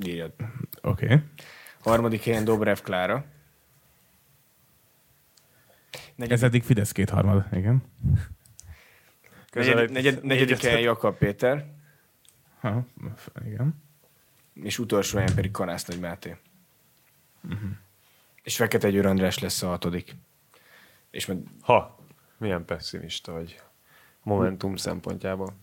[0.00, 1.04] Oké.
[1.04, 1.22] Okay.
[1.80, 3.24] Harmadik helyen Dobrev Klára.
[5.94, 7.82] Ez Negyedik, eddig Fidesz kétharmad, igen.
[9.52, 11.66] negyed, egy- negyed, negyedik helyen Jakab Péter,
[12.60, 12.84] Ha,
[13.44, 13.82] igen.
[14.54, 16.36] és utolsó helyen pedig Kanász Nagy Máté.
[17.40, 17.66] Mhm.
[18.42, 20.16] És Fekete Győr András lesz a hatodik.
[21.10, 21.98] És meg Ha,
[22.38, 23.60] milyen pessimista vagy.
[24.22, 25.54] Momentum szempontjából.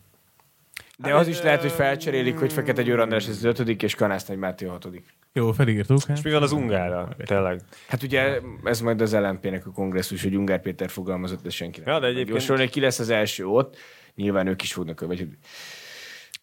[1.00, 4.26] De az is lehet, hogy felcserélik, hogy Fekete Győr András ez az ötödik, és Kanász
[4.26, 5.06] Nagy Máté a hatodik.
[5.34, 6.04] Jó, felírtuk.
[6.04, 6.18] Hát.
[6.18, 7.16] És mi van az Ungárral?
[7.26, 7.62] Tényleg.
[7.88, 11.94] Hát ugye ez majd az LMP-nek a kongresszus, hogy Ungár Péter fogalmazott, de senki nem.
[11.94, 13.78] Ja, de egyébként- Jósolni, ki lesz az első ott,
[14.16, 15.28] nyilván ők is fognak, vagy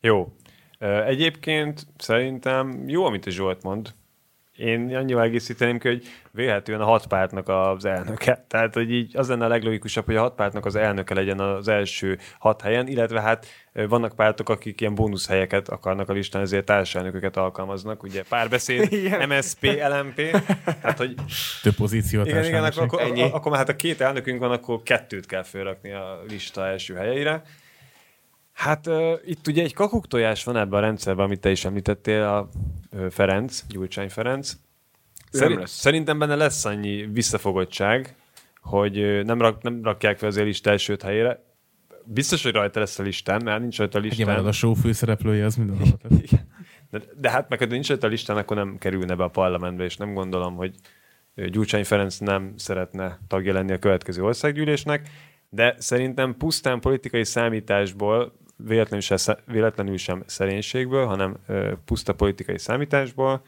[0.00, 0.36] Jó.
[1.06, 3.94] Egyébként szerintem jó, amit a Zsolt mond.
[4.56, 8.44] Én annyival egészíteném ki, hogy vélhetően a hat pártnak az elnöke.
[8.48, 11.68] Tehát, hogy így az lenne a leglogikusabb, hogy a hat pártnak az elnöke legyen az
[11.68, 17.36] első hat helyen, illetve hát vannak pártok, akik ilyen bónuszhelyeket akarnak a listán, ezért társelnököket
[17.36, 18.02] alkalmaznak.
[18.02, 19.28] Ugye párbeszéd, Igen.
[19.28, 20.30] MSP, LMP.
[20.64, 21.14] Tehát, hogy
[21.62, 24.82] Több pozíció a igen, igen, akkor, akkor, akkor már hát a két elnökünk van, akkor
[24.82, 27.42] kettőt kell fölrakni a lista első helyeire.
[28.54, 32.48] Hát uh, itt ugye egy kakuktojás van ebben a rendszerben, amit te is említettél, a
[33.10, 34.56] Ferenc, Gyurcsány Ferenc.
[35.30, 38.16] Szerint, szerintem benne lesz annyi visszafogottság,
[38.60, 41.42] hogy nem, rak, nem rakják fel az a lista első öt helyére.
[42.04, 44.26] Biztos, hogy rajta lesz a listán, mert nincs rajta a Ugye listán.
[44.26, 46.14] marad a show főszereplője, az minden alapvető.
[46.22, 46.48] Igen.
[46.90, 49.84] De, de hát meg ha nincs rajta a listán, akkor nem kerülne be a parlamentbe,
[49.84, 50.74] és nem gondolom, hogy
[51.34, 55.08] Gyurcsány Ferenc nem szeretne tagja lenni a következő országgyűlésnek,
[55.48, 61.36] de szerintem pusztán politikai számításból, véletlenül, se, véletlenül sem szerénységből, hanem
[61.84, 63.42] puszta politikai számításból,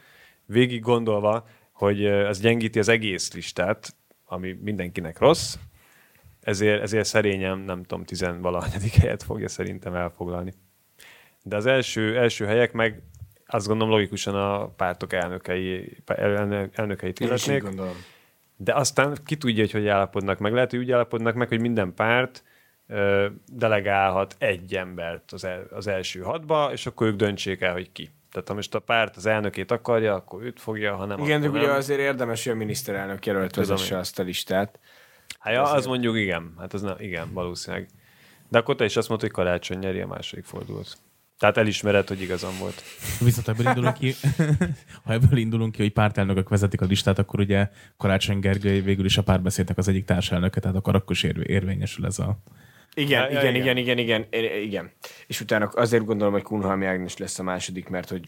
[0.45, 3.95] végig gondolva, hogy ez gyengíti az egész listát,
[4.25, 5.55] ami mindenkinek rossz,
[6.41, 10.53] ezért, ezért szerényen, nem tudom, tizenvalahanyadik helyet fogja szerintem elfoglalni.
[11.43, 13.01] De az első, első helyek meg
[13.47, 17.63] azt gondolom logikusan a pártok elnökei, elnö- elnökeit illetnék.
[18.57, 20.53] De aztán ki tudja, hogy hogy állapodnak meg.
[20.53, 22.43] Lehet, hogy úgy állapodnak meg, hogy minden párt
[23.51, 28.09] delegálhat egy embert az, el, az első hatba, és akkor ők döntsék el, hogy ki.
[28.31, 31.49] Tehát ha most a párt az elnökét akarja, akkor őt fogja, ha nem, Igen, de
[31.49, 31.75] ugye nem.
[31.75, 34.79] azért érdemes, hogy a miniszterelnök jelölt vezesse azt a listát.
[35.39, 36.53] Hát ja, az mondjuk igen.
[36.57, 37.87] Hát az nem, igen, valószínűleg.
[38.49, 40.97] De akkor te is azt mondtad, hogy karácsony nyeri a második fordulót.
[41.39, 42.81] Tehát elismered, hogy igazam volt.
[43.19, 44.13] Viszont ebből indulunk ki,
[45.03, 49.17] ha ebből indulunk ki, hogy pártelnökök vezetik a listát, akkor ugye Karácsony Gergely végül is
[49.17, 52.37] a párbeszédnek az egyik társelnöke, tehát akkor akkor is érv- érvényesül ez a...
[52.97, 53.77] Igen, Ja, igen, igen.
[53.77, 54.91] igen, igen, igen, igen, igen.
[55.27, 58.25] És utána azért gondolom, hogy Kunhalmi Ágnes lesz a második, mert hogy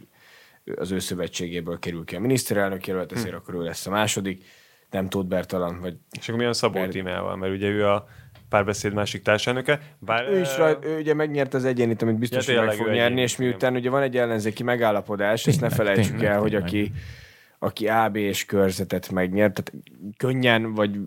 [0.75, 4.43] az ő szövetségéből kerül ki a miniszterelnök jelölt, ezért akkor ő lesz a második,
[4.91, 7.35] nem Tóth Bertalan, vagy És akkor mi a Szabó Mert- Tímával?
[7.35, 8.07] Mert ugye ő a
[8.49, 9.79] párbeszéd másik társelnöke.
[9.99, 12.87] Bár, ő is rajt, ő ugye megnyerte az egyénit, amit biztos, Ja, hogy meg fog
[12.89, 16.67] nyerni, és miután ugye van egy ellenzéki megállapodás, ezt ne felejtsük tényleg, el, hogy tényleg.
[16.67, 16.91] aki,
[17.59, 19.85] aki AB és körzetet megnyert, tehát
[20.17, 20.99] könnyen vagy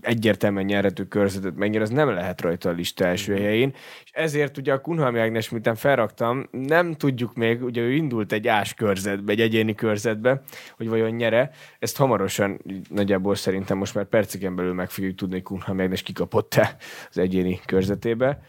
[0.00, 3.42] egyértelműen nyerhető körzetet megnyer, az nem lehet rajta a lista első Mhm.
[3.42, 3.72] helyén.
[4.04, 8.48] És ezért ugye a Kunhalmi Ágnes, miután felraktam, nem tudjuk még, ugye ő indult egy
[8.48, 10.42] ás körzetbe, egy egyéni körzetbe,
[10.76, 11.50] hogy vajon nyere.
[11.78, 16.76] Ezt hamarosan nagyjából szerintem most már perceken belül meg fogjuk tudni, hogy Kunhalmi Ágnes kikapott-e
[17.10, 18.40] az egyéni körzetébe.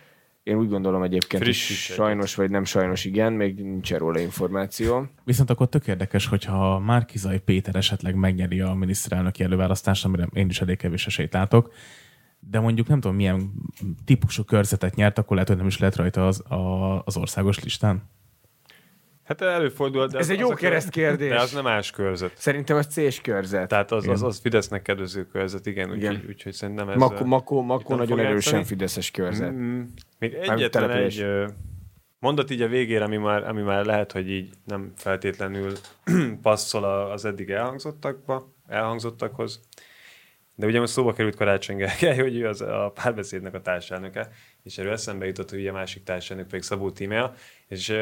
[0.46, 1.98] Én úgy gondolom egyébként, hogy Frissíts egyet.
[1.98, 5.08] sajnos vagy nem sajnos igen, még nincsen róla információ.
[5.24, 10.62] Viszont akkor tök érdekes, hogyha Márkizai Péter esetleg megnyeri a miniszterelnöki előválasztást, amire én is
[10.62, 11.74] elég kevés esélyt látok,
[12.40, 13.52] de mondjuk nem tudom, milyen
[14.06, 18.04] típusú körzetet nyert, akkor lehet, hogy nem is lehet rajta az, a, az országos listán.
[19.26, 21.30] Hát előfordul, de Ez az, egy jó kör- keresztkérdés.
[21.30, 22.32] De az nem más körzet.
[22.36, 23.68] Szerintem az C-s körzet.
[23.68, 25.96] Tehát az, az, az Fidesznek kedvező körzet, igen.
[25.96, 26.14] Igen.
[26.16, 26.96] Úgyhogy úgy, szerintem ez...
[26.98, 28.64] Makó, Makó, Makó nagyon erősen játszani.
[28.64, 29.52] fideszes körzet.
[29.52, 29.82] Mm,
[30.20, 31.26] még Nem egyetlen egy
[32.20, 35.72] mondat így a végére, ami már, ami már lehet, hogy így nem feltétlenül
[36.42, 39.60] passzol a- az eddig elhangzottakba, elhangzottakhoz.
[40.56, 44.30] De ugye most szóba került Karácsony Gergely, hogy ő az a párbeszédnek a társelnöke,
[44.64, 47.34] és erről eszembe jutott, hogy ugye a másik társelnök pedig Szabó Tímea,
[47.68, 47.94] és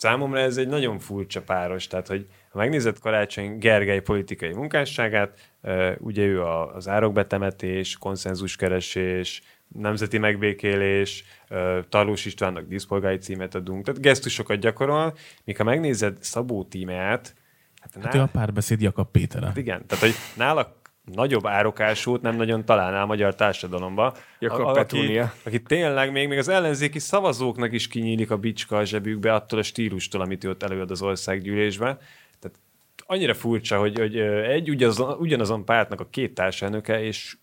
[0.00, 5.50] számomra ez egy nagyon furcsa páros, tehát hogy ha megnézed Karácsony Gergely politikai munkásságát,
[5.98, 14.58] ugye ő az árokbetemetés, konszenzuskeresés, nemzeti megbékélés, ö, Tarlós Istvánnak díszpolgári címet adunk, tehát gesztusokat
[14.58, 17.34] gyakorol, míg ha megnézed Szabó Tímeát,
[17.80, 19.46] hát, Hát ná- ő a párbeszéd Jakab Pétere.
[19.46, 20.79] Hát igen, tehát hogy nála
[21.12, 24.14] nagyobb árokásút nem nagyon találnál a magyar társadalomba.
[24.38, 25.22] Jakab A- Petúnia.
[25.24, 29.58] Aki, aki tényleg még, még az ellenzéki szavazóknak is kinyílik a bicska a zsebükbe attól
[29.58, 31.98] a stílustól, amit ő ott előad az országgyűlésbe.
[32.40, 32.58] Tehát
[33.06, 37.36] annyira furcsa, hogy, hogy egy ugyanazon, ugyanazon pártnak a két társelnöke, és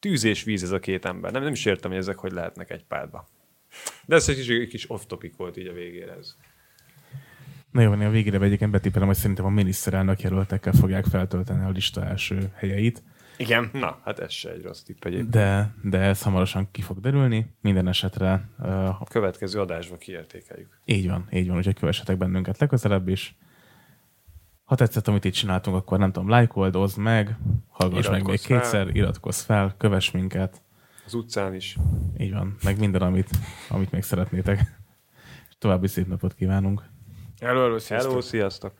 [0.00, 1.32] tűz és víz ez a két ember.
[1.32, 3.28] Nem, nem is értem, hogy ezek hogy lehetnek egy pártba.
[4.04, 6.36] De ez egy kis, egy kis off-topic volt így a végére ez.
[7.76, 12.04] Na jó, a végére egyébként betippelem, hogy szerintem a miniszterelnök jelöltekkel fogják feltölteni a lista
[12.04, 13.02] első helyeit,
[13.36, 13.70] Igen.
[13.72, 15.30] Na, hát ez se egy rossz tipp egyébként.
[15.30, 17.54] de, de ez hamarosan ki fog derülni.
[17.60, 20.80] Minden esetre uh, A következő adásban kiértékeljük.
[20.84, 23.36] így van, így van, úgyhogy kövessetek bennünket legközelebb is.
[24.64, 27.36] Ha tetszett, amit itt csináltunk, akkor nem tudom, lájkold, oszd meg,
[27.68, 28.60] hallgass meg még fel.
[28.60, 30.62] kétszer, iratkozz fel, kövess minket,
[31.06, 31.76] Az utcán is.
[32.18, 33.30] Így van, meg minden, amit,
[33.68, 34.80] amit még szeretnétek.
[35.58, 36.94] További szép napot kívánunk.
[37.40, 38.10] Hello, hello, sziasztok.
[38.10, 38.72] Hello, sziasztok!